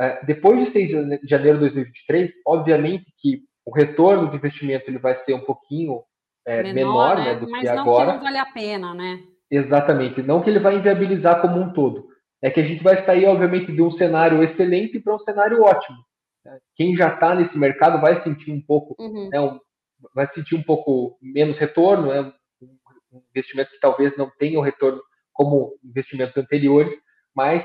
é, 0.00 0.24
depois 0.24 0.64
de 0.64 0.72
6 0.72 1.20
de 1.20 1.28
janeiro 1.28 1.58
de 1.58 1.64
2023, 1.64 2.30
obviamente 2.46 3.06
que 3.18 3.42
o 3.64 3.74
retorno 3.74 4.28
do 4.28 4.36
investimento 4.36 4.90
ele 4.90 4.98
vai 4.98 5.16
ser 5.24 5.34
um 5.34 5.44
pouquinho 5.44 6.02
é, 6.46 6.62
menor, 6.62 6.74
menor 6.74 7.16
né, 7.16 7.34
né 7.34 7.40
do 7.40 7.46
que 7.46 7.68
agora. 7.68 8.06
Mas 8.06 8.14
não 8.14 8.18
que 8.18 8.24
vale 8.24 8.38
a 8.38 8.46
pena, 8.46 8.94
né? 8.94 9.20
Exatamente. 9.50 10.22
Não 10.22 10.42
que 10.42 10.50
ele 10.50 10.58
vai 10.58 10.76
inviabilizar 10.76 11.40
como 11.40 11.60
um 11.60 11.72
todo 11.72 12.14
é 12.44 12.50
que 12.50 12.60
a 12.60 12.64
gente 12.66 12.82
vai 12.82 13.02
sair, 13.06 13.24
obviamente, 13.24 13.72
de 13.72 13.80
um 13.80 13.90
cenário 13.92 14.42
excelente 14.42 15.00
para 15.00 15.14
um 15.14 15.18
cenário 15.20 15.62
ótimo. 15.62 15.96
Quem 16.76 16.94
já 16.94 17.14
está 17.14 17.34
nesse 17.34 17.56
mercado 17.56 17.98
vai 18.02 18.22
sentir 18.22 18.52
um 18.52 18.60
pouco, 18.60 18.94
uhum. 19.02 19.30
né, 19.30 19.40
um, 19.40 19.58
vai 20.14 20.30
sentir 20.34 20.54
um 20.54 20.62
pouco 20.62 21.16
menos 21.22 21.56
retorno, 21.56 22.08
né, 22.08 22.30
investimento 23.30 23.70
que 23.70 23.80
talvez 23.80 24.16
não 24.16 24.30
tenha 24.38 24.58
o 24.58 24.62
retorno 24.62 25.02
como 25.32 25.76
investimentos 25.84 26.36
anteriores, 26.36 26.96
mas 27.34 27.64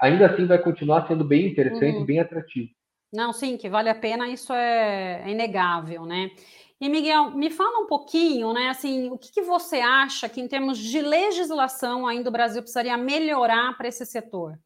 ainda 0.00 0.26
assim 0.26 0.46
vai 0.46 0.58
continuar 0.58 1.06
sendo 1.06 1.24
bem 1.24 1.46
interessante, 1.46 1.98
uhum. 1.98 2.06
bem 2.06 2.20
atrativo. 2.20 2.70
Não, 3.12 3.32
sim, 3.32 3.56
que 3.56 3.68
vale 3.68 3.88
a 3.88 3.94
pena, 3.94 4.28
isso 4.28 4.52
é, 4.52 5.22
é 5.24 5.30
inegável, 5.30 6.06
né? 6.06 6.30
E 6.80 6.88
Miguel, 6.88 7.32
me 7.32 7.50
fala 7.50 7.80
um 7.80 7.86
pouquinho, 7.86 8.54
né? 8.54 8.68
Assim, 8.68 9.10
o 9.10 9.18
que, 9.18 9.30
que, 9.32 9.42
você 9.42 9.80
acha 9.80 10.28
que, 10.28 10.40
em 10.40 10.48
termos 10.48 10.78
de 10.78 11.02
legislação, 11.02 12.06
ainda 12.06 12.30
o 12.30 12.32
Brasil 12.32 12.62
precisaria 12.62 12.96
melhorar 12.96 13.76
para 13.76 13.88
esse 13.88 14.06
setor? 14.06 14.58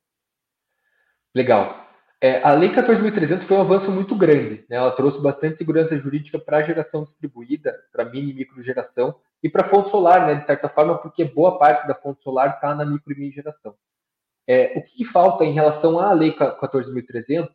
Legal. 1.34 1.84
É, 2.20 2.42
a 2.42 2.52
Lei 2.54 2.70
14.300 2.70 3.46
foi 3.46 3.56
um 3.56 3.60
avanço 3.60 3.90
muito 3.90 4.16
grande. 4.16 4.64
Né? 4.68 4.76
Ela 4.76 4.92
trouxe 4.92 5.20
bastante 5.20 5.58
segurança 5.58 5.96
jurídica 5.98 6.38
para 6.38 6.58
a 6.58 6.62
geração 6.62 7.04
distribuída, 7.04 7.74
para 7.92 8.04
mini 8.04 8.30
e 8.30 8.34
micro 8.34 8.62
geração 8.62 9.14
e 9.42 9.48
para 9.48 9.66
a 9.66 9.68
fonte 9.68 9.90
solar, 9.90 10.26
né? 10.26 10.36
de 10.36 10.46
certa 10.46 10.68
forma, 10.68 10.96
porque 10.98 11.24
boa 11.24 11.58
parte 11.58 11.86
da 11.86 11.94
fonte 11.94 12.22
solar 12.22 12.54
está 12.54 12.74
na 12.74 12.84
micro 12.84 13.12
e 13.12 13.18
mini 13.18 13.32
geração. 13.32 13.74
É, 14.46 14.78
o 14.78 14.82
que, 14.82 15.04
falta 15.06 15.44
em 15.44 15.52
relação 15.52 15.98
à 15.98 16.12
Lei 16.12 16.32
14.300 16.32 17.48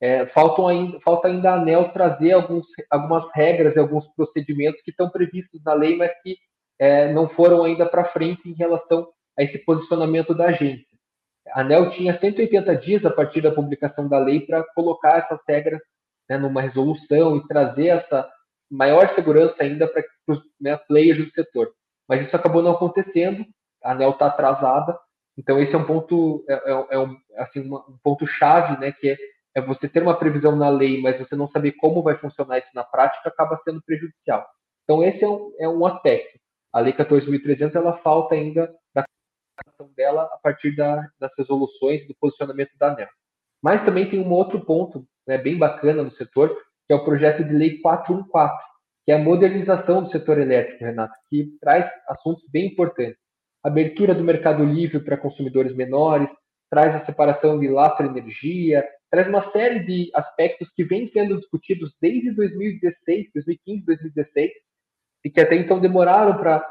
é, 0.00 0.26
faltam 0.26 0.66
ainda, 0.66 0.98
falta 1.00 1.28
ainda 1.28 1.50
a 1.50 1.54
ANEL 1.60 1.90
trazer 1.92 2.32
alguns, 2.32 2.66
algumas 2.88 3.24
regras 3.34 3.76
e 3.76 3.78
alguns 3.78 4.06
procedimentos 4.14 4.80
que 4.82 4.90
estão 4.90 5.10
previstos 5.10 5.62
na 5.62 5.74
lei, 5.74 5.96
mas 5.96 6.10
que 6.22 6.38
é, 6.78 7.12
não 7.12 7.28
foram 7.28 7.64
ainda 7.64 7.84
para 7.84 8.06
frente 8.06 8.48
em 8.48 8.54
relação 8.54 9.08
a 9.38 9.42
esse 9.42 9.58
posicionamento 9.58 10.34
da 10.34 10.46
agência. 10.46 10.89
A 11.48 11.60
ANEL 11.60 11.90
tinha 11.90 12.18
180 12.18 12.76
dias 12.76 13.04
a 13.04 13.10
partir 13.10 13.40
da 13.40 13.50
publicação 13.50 14.08
da 14.08 14.18
lei 14.18 14.40
para 14.40 14.64
colocar 14.74 15.18
essas 15.18 15.40
regras 15.48 15.80
né, 16.28 16.38
numa 16.38 16.60
resolução 16.60 17.36
e 17.36 17.46
trazer 17.48 17.88
essa 17.88 18.28
maior 18.70 19.14
segurança 19.14 19.56
ainda 19.58 19.88
para 19.88 20.04
os 20.28 20.40
né, 20.60 20.76
players 20.88 21.18
do 21.18 21.30
setor. 21.32 21.72
Mas 22.08 22.26
isso 22.26 22.36
acabou 22.36 22.62
não 22.62 22.72
acontecendo, 22.72 23.44
a 23.82 23.92
ANEL 23.92 24.10
está 24.10 24.26
atrasada, 24.26 24.96
então 25.36 25.58
esse 25.58 25.74
é 25.74 25.78
um 25.78 25.86
ponto, 25.86 26.44
é, 26.48 26.54
é, 26.54 26.86
é 26.90 26.98
um, 26.98 27.16
assim, 27.36 27.60
um 27.60 27.98
ponto 28.02 28.26
chave, 28.26 28.78
né, 28.78 28.92
que 28.92 29.10
é 29.10 29.16
é 29.54 29.60
você 29.60 29.88
ter 29.88 30.02
uma 30.02 30.16
previsão 30.16 30.54
na 30.54 30.68
lei, 30.68 31.00
mas 31.00 31.18
você 31.18 31.34
não 31.34 31.48
saber 31.48 31.72
como 31.72 32.02
vai 32.02 32.16
funcionar 32.16 32.58
isso 32.58 32.70
na 32.74 32.84
prática, 32.84 33.28
acaba 33.28 33.60
sendo 33.64 33.82
prejudicial. 33.82 34.46
Então, 34.84 35.02
esse 35.02 35.24
é 35.24 35.28
um, 35.28 35.52
é 35.58 35.68
um 35.68 35.84
aspecto. 35.86 36.38
A 36.72 36.80
Lei 36.80 36.92
14.300, 36.92 37.74
ela 37.74 37.98
falta 37.98 38.34
ainda 38.34 38.72
da 39.78 39.86
dela 39.96 40.22
a 40.32 40.38
partir 40.38 40.74
da, 40.74 41.06
das 41.18 41.30
resoluções 41.36 42.06
do 42.06 42.14
posicionamento 42.20 42.70
da 42.78 42.92
ANEL. 42.92 43.08
Mas 43.62 43.84
também 43.84 44.08
tem 44.08 44.20
um 44.20 44.32
outro 44.32 44.60
ponto 44.64 45.06
né, 45.26 45.36
bem 45.38 45.56
bacana 45.56 46.02
no 46.02 46.12
setor, 46.12 46.56
que 46.86 46.92
é 46.92 46.96
o 46.96 47.04
projeto 47.04 47.44
de 47.44 47.52
lei 47.52 47.78
414, 47.78 48.54
que 49.04 49.12
é 49.12 49.16
a 49.16 49.18
modernização 49.18 50.02
do 50.02 50.10
setor 50.10 50.38
elétrico, 50.38 50.84
Renato, 50.84 51.14
que 51.28 51.56
traz 51.60 51.90
assuntos 52.08 52.42
bem 52.50 52.66
importantes. 52.66 53.18
Abertura 53.62 54.14
do 54.14 54.24
mercado 54.24 54.64
livre 54.64 55.00
para 55.00 55.16
consumidores 55.16 55.74
menores, 55.74 56.28
traz 56.70 56.94
a 56.94 57.04
separação 57.04 57.58
de 57.58 57.68
lastro 57.68 58.06
energia, 58.06 58.86
traz 59.10 59.28
uma 59.28 59.50
série 59.50 59.80
de 59.80 60.10
aspectos 60.14 60.70
que 60.74 60.84
vêm 60.84 61.10
sendo 61.12 61.36
discutidos 61.38 61.92
desde 62.00 62.30
2016, 62.30 63.26
2015, 63.34 63.84
2016, 63.84 64.50
e 65.24 65.30
que 65.30 65.40
até 65.40 65.56
então 65.56 65.80
demoraram 65.80 66.38
para 66.38 66.64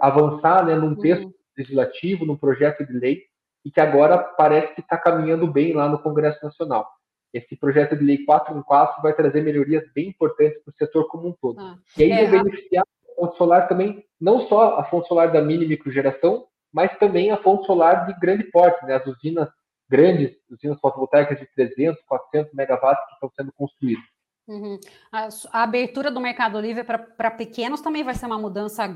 avançar 0.00 0.64
né, 0.66 0.74
num 0.76 0.94
texto 0.94 1.24
uhum. 1.24 1.32
Legislativo, 1.58 2.24
num 2.24 2.36
projeto 2.36 2.86
de 2.86 2.92
lei, 2.92 3.22
e 3.64 3.70
que 3.70 3.80
agora 3.80 4.16
parece 4.18 4.74
que 4.74 4.80
está 4.80 4.96
caminhando 4.96 5.46
bem 5.46 5.72
lá 5.72 5.88
no 5.88 5.98
Congresso 5.98 6.42
Nacional. 6.42 6.88
Esse 7.34 7.56
projeto 7.56 7.96
de 7.96 8.04
lei 8.04 8.24
414 8.24 9.02
vai 9.02 9.12
trazer 9.12 9.42
melhorias 9.42 9.84
bem 9.94 10.08
importantes 10.08 10.62
para 10.62 10.70
o 10.70 10.76
setor 10.76 11.08
como 11.08 11.28
um 11.28 11.32
todo. 11.32 11.60
Ah, 11.60 11.76
e 11.96 12.04
aí 12.04 12.12
é, 12.12 12.26
vai 12.26 12.42
beneficiar 12.42 12.84
fonte 13.18 13.36
solar 13.36 13.68
também, 13.68 14.04
não 14.20 14.46
só 14.48 14.78
a 14.78 14.84
fonte 14.84 15.08
solar 15.08 15.32
da 15.32 15.42
mini 15.42 15.66
microgeração, 15.66 16.46
mas 16.72 16.96
também 16.98 17.30
a 17.30 17.36
fonte 17.36 17.66
solar 17.66 18.06
de 18.06 18.18
grande 18.20 18.44
porte, 18.44 18.84
né? 18.86 18.94
as 18.94 19.06
usinas 19.06 19.48
grandes, 19.90 20.36
usinas 20.48 20.78
fotovoltaicas 20.78 21.38
de 21.38 21.46
300, 21.54 22.00
400 22.06 22.52
megawatts 22.54 23.04
que 23.06 23.14
estão 23.14 23.30
sendo 23.36 23.52
construídas. 23.52 24.04
Uhum. 24.48 24.80
A, 25.12 25.28
a, 25.52 25.62
abertura 25.62 26.10
do 26.10 26.20
Mercado 26.20 26.58
Livre 26.58 26.82
para 26.82 27.30
pequenos 27.30 27.82
também 27.82 28.02
vai 28.02 28.14
ser 28.14 28.24
uma 28.24 28.38
mudança 28.38 28.88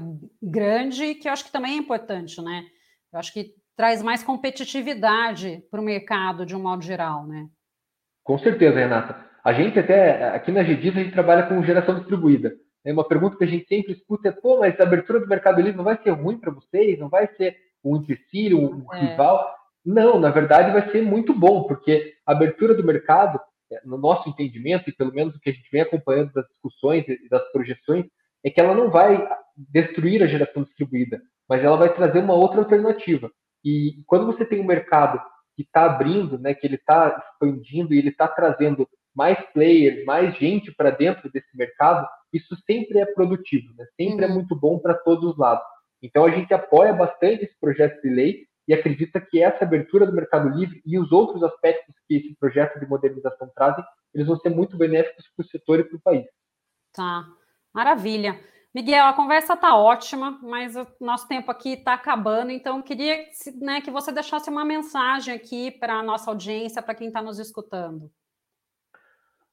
grande, 0.43 1.15
que 1.17 1.29
eu 1.29 1.33
acho 1.33 1.45
que 1.45 1.53
também 1.53 1.75
é 1.75 1.77
importante, 1.77 2.41
né? 2.41 2.65
Eu 3.13 3.19
acho 3.19 3.33
que 3.35 3.55
traz 3.77 4.03
mais 4.03 4.23
competitividade 4.23 5.63
para 5.71 5.81
o 5.81 5.85
mercado 5.85 6.47
de 6.47 6.57
um 6.57 6.63
modo 6.63 6.83
geral, 6.83 7.27
né? 7.27 7.47
Com 8.25 8.39
certeza, 8.39 8.79
Renata. 8.79 9.31
A 9.45 9.53
gente 9.53 9.79
até, 9.79 10.29
aqui 10.31 10.51
na 10.51 10.63
GDIS, 10.63 10.97
a 10.97 11.03
gente 11.03 11.13
trabalha 11.13 11.47
com 11.47 11.63
geração 11.63 11.97
distribuída. 11.97 12.55
É 12.85 12.93
uma 12.93 13.07
pergunta 13.07 13.37
que 13.37 13.45
a 13.45 13.49
gente 13.49 13.67
sempre 13.67 13.93
escuta 13.93 14.29
é, 14.29 14.33
pô, 14.33 14.61
mas 14.61 14.79
a 14.81 14.85
abertura 14.85 15.21
do 15.21 15.29
Mercado 15.29 15.61
Livre 15.61 15.77
não 15.77 15.85
vai 15.85 16.01
ser 16.03 16.11
ruim 16.11 16.39
para 16.39 16.53
vocês? 16.53 16.99
Não 16.99 17.09
vai 17.09 17.29
ser 17.37 17.57
um 17.85 17.97
empecilho, 17.97 18.59
um 18.59 18.95
é. 18.95 19.01
rival? 19.01 19.55
Não, 19.85 20.19
na 20.19 20.31
verdade 20.31 20.73
vai 20.73 20.91
ser 20.91 21.03
muito 21.03 21.35
bom, 21.35 21.65
porque 21.65 22.15
a 22.25 22.33
abertura 22.33 22.75
do 22.75 22.85
mercado, 22.85 23.41
no 23.85 23.99
nosso 23.99 24.29
entendimento, 24.29 24.89
e 24.89 24.95
pelo 24.95 25.13
menos 25.13 25.35
o 25.35 25.41
que 25.41 25.51
a 25.51 25.53
gente 25.53 25.69
vem 25.71 25.83
acompanhando 25.83 26.33
das 26.33 26.47
discussões 26.49 27.07
e 27.09 27.29
das 27.29 27.43
projeções, 27.53 28.07
é 28.45 28.51
que 28.51 28.61
ela 28.61 28.75
não 28.75 28.91
vai 28.91 29.27
destruir 29.57 30.23
a 30.23 30.27
geração 30.27 30.65
distribuída, 30.65 31.21
mas 31.49 31.63
ela 31.63 31.77
vai 31.77 31.95
trazer 31.95 32.21
uma 32.21 32.35
outra 32.35 32.61
alternativa. 32.61 33.31
E 33.65 34.03
quando 34.07 34.27
você 34.27 34.45
tem 34.45 34.61
um 34.61 34.67
mercado 34.67 35.21
que 35.55 35.63
está 35.63 35.85
abrindo, 35.85 36.39
né, 36.39 36.55
que 36.55 36.67
ele 36.67 36.77
está 36.77 37.23
expandindo 37.33 37.95
e 37.95 37.99
ele 37.99 38.09
está 38.09 38.27
trazendo 38.27 38.89
mais 39.15 39.39
players, 39.53 40.05
mais 40.05 40.37
gente 40.39 40.73
para 40.73 40.91
dentro 40.91 41.31
desse 41.31 41.55
mercado, 41.57 42.07
isso 42.33 42.57
sempre 42.65 42.99
é 42.99 43.07
produtivo, 43.07 43.73
né? 43.77 43.85
sempre 43.97 44.25
é 44.25 44.29
uhum. 44.29 44.33
é 44.33 44.37
muito 44.37 44.57
bom 44.57 44.79
para 44.79 44.95
todos 44.95 45.33
os 45.33 45.39
lados. 45.39 45.65
Então 46.03 46.25
a 46.25 46.31
gente 46.31 46.53
apoia 46.53 46.93
bastante 46.93 47.45
esse 47.45 47.59
projeto 47.61 48.01
de 48.01 48.09
lei 48.09 48.47
e 48.67 48.75
acredita 48.75 49.21
que 49.21 49.43
essa 49.43 49.65
abertura 49.65 50.07
do 50.07 50.13
Mercado 50.13 50.49
Livre 50.49 50.83
e 50.87 50.99
os 50.99 51.11
outros 51.13 51.43
aspectos 51.43 51.95
que 52.07 52.17
esse 52.17 52.35
projeto 52.37 52.79
de 52.79 52.87
modernização 52.87 53.51
trazem, 53.55 53.85
eles 54.15 54.27
vão 54.27 54.37
ser 54.37 54.51
muito 54.51 54.77
benéficos 54.77 55.29
para 55.35 55.45
o 55.45 55.49
setor 55.49 55.81
e 55.81 55.85
para 55.85 55.97
o 55.97 56.01
país. 56.01 56.27
Tá, 56.93 57.27
maravilha. 57.73 58.39
Miguel, 58.75 59.05
a 59.05 59.13
conversa 59.13 59.53
está 59.53 59.77
ótima, 59.77 60.39
mas 60.43 60.75
o 60.77 60.87
nosso 60.99 61.29
tempo 61.29 61.51
aqui 61.51 61.75
está 61.75 61.93
acabando, 61.93 62.51
então 62.51 62.81
queria 62.81 63.27
né, 63.61 63.83
que 63.83 63.91
você 63.91 64.11
deixasse 64.11 64.49
uma 64.49 64.65
mensagem 64.65 65.35
aqui 65.35 65.71
para 65.71 65.95
a 65.95 66.03
nossa 66.03 66.31
audiência, 66.31 66.81
para 66.81 66.95
quem 66.95 67.09
está 67.09 67.21
nos 67.21 67.39
escutando. 67.39 68.11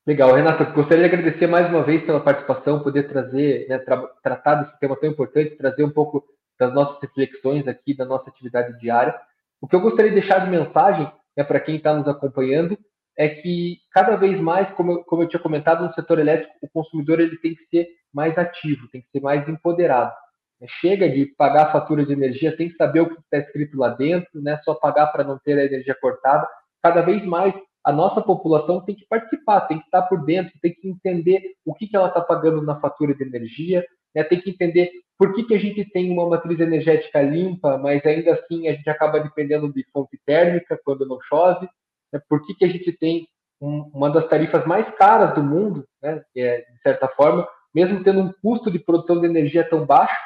Legal, 0.08 0.34
Renata, 0.34 0.64
gostaria 0.64 1.10
de 1.10 1.14
agradecer 1.14 1.48
mais 1.48 1.70
uma 1.70 1.84
vez 1.84 2.04
pela 2.06 2.22
participação, 2.22 2.82
poder 2.82 3.10
trazer, 3.10 3.68
né, 3.68 3.78
tra 3.80 4.08
tratar 4.24 4.56
desse 4.56 4.80
tema 4.80 4.96
tão 4.96 5.10
importante, 5.10 5.58
trazer 5.58 5.84
um 5.84 5.92
pouco 5.92 6.24
das 6.60 6.74
nossas 6.74 7.00
reflexões 7.02 7.68
aqui, 7.68 7.96
da 7.96 8.06
nossa 8.06 8.30
atividade 8.30 8.78
diária. 8.80 9.16
O 9.62 9.68
que 9.68 9.76
eu 9.76 9.82
gostaria 9.82 10.12
de 10.12 10.20
deixar 10.20 10.40
de 10.40 10.50
mensagem 10.50 11.12
né, 11.36 11.44
para 11.44 11.60
quem 11.60 11.78
está 11.78 11.94
nos 11.94 12.08
acompanhando 12.08 12.78
é 13.18 13.28
que 13.28 13.80
cada 13.92 14.16
vez 14.16 14.40
mais, 14.40 14.70
como 14.76 14.92
eu, 14.94 15.04
como 15.04 15.24
eu 15.24 15.28
tinha 15.28 15.42
comentado, 15.42 15.86
no 15.86 15.94
setor 15.94 16.20
elétrico, 16.20 16.54
o 16.62 16.70
consumidor 16.70 17.20
ele 17.20 17.38
tem 17.38 17.54
que 17.56 17.66
ser 17.66 17.88
mais 18.14 18.38
ativo, 18.38 18.88
tem 18.90 19.02
que 19.02 19.10
ser 19.10 19.22
mais 19.22 19.48
empoderado. 19.48 20.14
Né? 20.60 20.68
Chega 20.82 21.10
de 21.10 21.26
pagar 21.38 21.68
a 21.68 21.72
fatura 21.72 22.06
de 22.06 22.14
energia, 22.14 22.56
tem 22.56 22.70
que 22.70 22.76
saber 22.76 23.02
o 23.02 23.10
que 23.10 23.20
está 23.20 23.38
escrito 23.38 23.78
lá 23.78 23.90
dentro, 23.90 24.42
né? 24.42 24.60
só 24.64 24.74
pagar 24.74 25.08
para 25.08 25.24
não 25.24 25.38
ter 25.40 25.58
a 25.58 25.66
energia 25.66 25.96
cortada. 26.00 26.48
Cada 26.82 27.02
vez 27.02 27.24
mais 27.26 27.54
a 27.84 27.92
nossa 27.92 28.22
população 28.22 28.84
tem 28.84 28.96
que 28.96 29.06
participar, 29.08 29.62
tem 29.62 29.80
que 29.80 29.86
estar 29.86 30.04
por 30.04 30.24
dentro, 30.26 30.54
tem 30.62 30.74
que 30.74 30.88
entender 30.88 31.42
o 31.66 31.74
que, 31.74 31.88
que 31.88 31.96
ela 31.96 32.08
está 32.08 32.22
pagando 32.22 32.62
na 32.62 32.80
fatura 32.80 33.14
de 33.14 33.24
energia, 33.24 33.86
né? 34.16 34.24
tem 34.24 34.40
que 34.40 34.50
entender 34.50 34.92
por 35.20 35.36
que, 35.36 35.44
que 35.44 35.54
a 35.54 35.60
gente 35.60 35.84
tem 35.92 36.10
uma 36.12 36.30
matriz 36.30 36.58
energética 36.60 37.22
limpa, 37.22 37.78
mas 37.78 38.04
ainda 38.06 38.34
assim 38.34 38.70
a 38.70 38.72
gente 38.72 38.90
acaba 38.90 39.20
dependendo 39.20 39.72
de 39.72 39.86
fonte 39.92 40.18
térmica 40.26 40.80
quando 40.84 41.06
não 41.06 41.20
chove 41.22 41.68
né, 42.12 42.22
por 42.28 42.46
que, 42.46 42.56
que 42.56 42.66
a 42.66 42.70
gente 42.70 42.92
tem 42.94 43.28
um, 43.62 43.92
uma 43.94 44.10
das 44.10 44.28
tarifas 44.28 44.66
mais 44.66 44.88
caras 44.96 45.36
do 45.36 45.44
mundo, 45.44 45.86
né, 46.02 46.24
é, 46.36 46.62
de 46.62 46.82
certa 46.82 47.08
forma, 47.10 47.48
mesmo 47.74 48.04
tendo 48.04 48.22
um 48.22 48.34
custo 48.42 48.72
de 48.72 48.80
produção 48.80 49.20
de 49.20 49.28
energia 49.28 49.68
tão 49.70 49.86
baixo, 49.86 50.18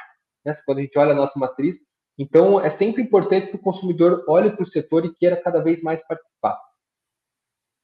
né, 0.45 0.55
quando 0.65 0.77
a 0.79 0.81
gente 0.81 0.97
olha 0.97 1.11
a 1.11 1.15
nossa 1.15 1.37
matriz. 1.37 1.75
Então, 2.17 2.61
é 2.61 2.77
sempre 2.77 3.01
importante 3.01 3.47
que 3.47 3.55
o 3.55 3.61
consumidor 3.61 4.23
olhe 4.27 4.51
para 4.51 4.63
o 4.63 4.69
setor 4.69 5.05
e 5.05 5.15
queira 5.15 5.35
cada 5.35 5.59
vez 5.59 5.81
mais 5.81 5.99
participar. 6.07 6.59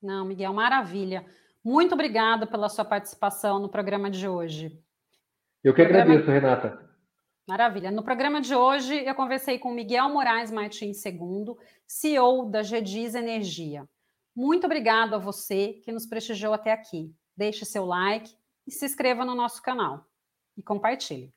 Não, 0.02 0.24
Miguel, 0.24 0.54
maravilha. 0.54 1.26
Muito 1.64 1.94
obrigado 1.94 2.46
pela 2.46 2.70
sua 2.70 2.86
participação 2.86 3.60
no 3.60 3.68
programa 3.68 4.10
de 4.10 4.28
hoje. 4.28 4.80
Eu 5.64 5.74
que 5.74 5.82
programa... 5.82 6.14
agradeço, 6.14 6.32
Renata. 6.32 6.89
Maravilha. 7.50 7.90
No 7.90 8.04
programa 8.04 8.40
de 8.40 8.54
hoje, 8.54 9.04
eu 9.04 9.16
conversei 9.16 9.58
com 9.58 9.74
Miguel 9.74 10.08
Moraes 10.10 10.52
Martins 10.52 11.04
II, 11.04 11.56
CEO 11.88 12.46
da 12.46 12.62
GEDIS 12.62 13.16
Energia. 13.16 13.90
Muito 14.36 14.66
obrigado 14.66 15.16
a 15.16 15.18
você 15.18 15.82
que 15.84 15.92
nos 15.92 16.06
prestigiou 16.06 16.54
até 16.54 16.72
aqui. 16.72 17.12
Deixe 17.36 17.66
seu 17.66 17.88
like 17.88 18.32
e 18.68 18.72
se 18.72 18.86
inscreva 18.86 19.26
no 19.26 19.34
nosso 19.34 19.64
canal. 19.64 20.06
E 20.56 20.62
compartilhe. 20.62 21.34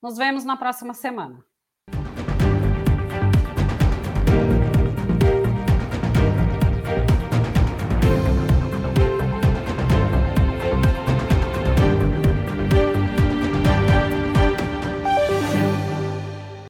Nos 0.00 0.16
vemos 0.16 0.46
na 0.46 0.56
próxima 0.56 0.94
semana. 0.94 1.44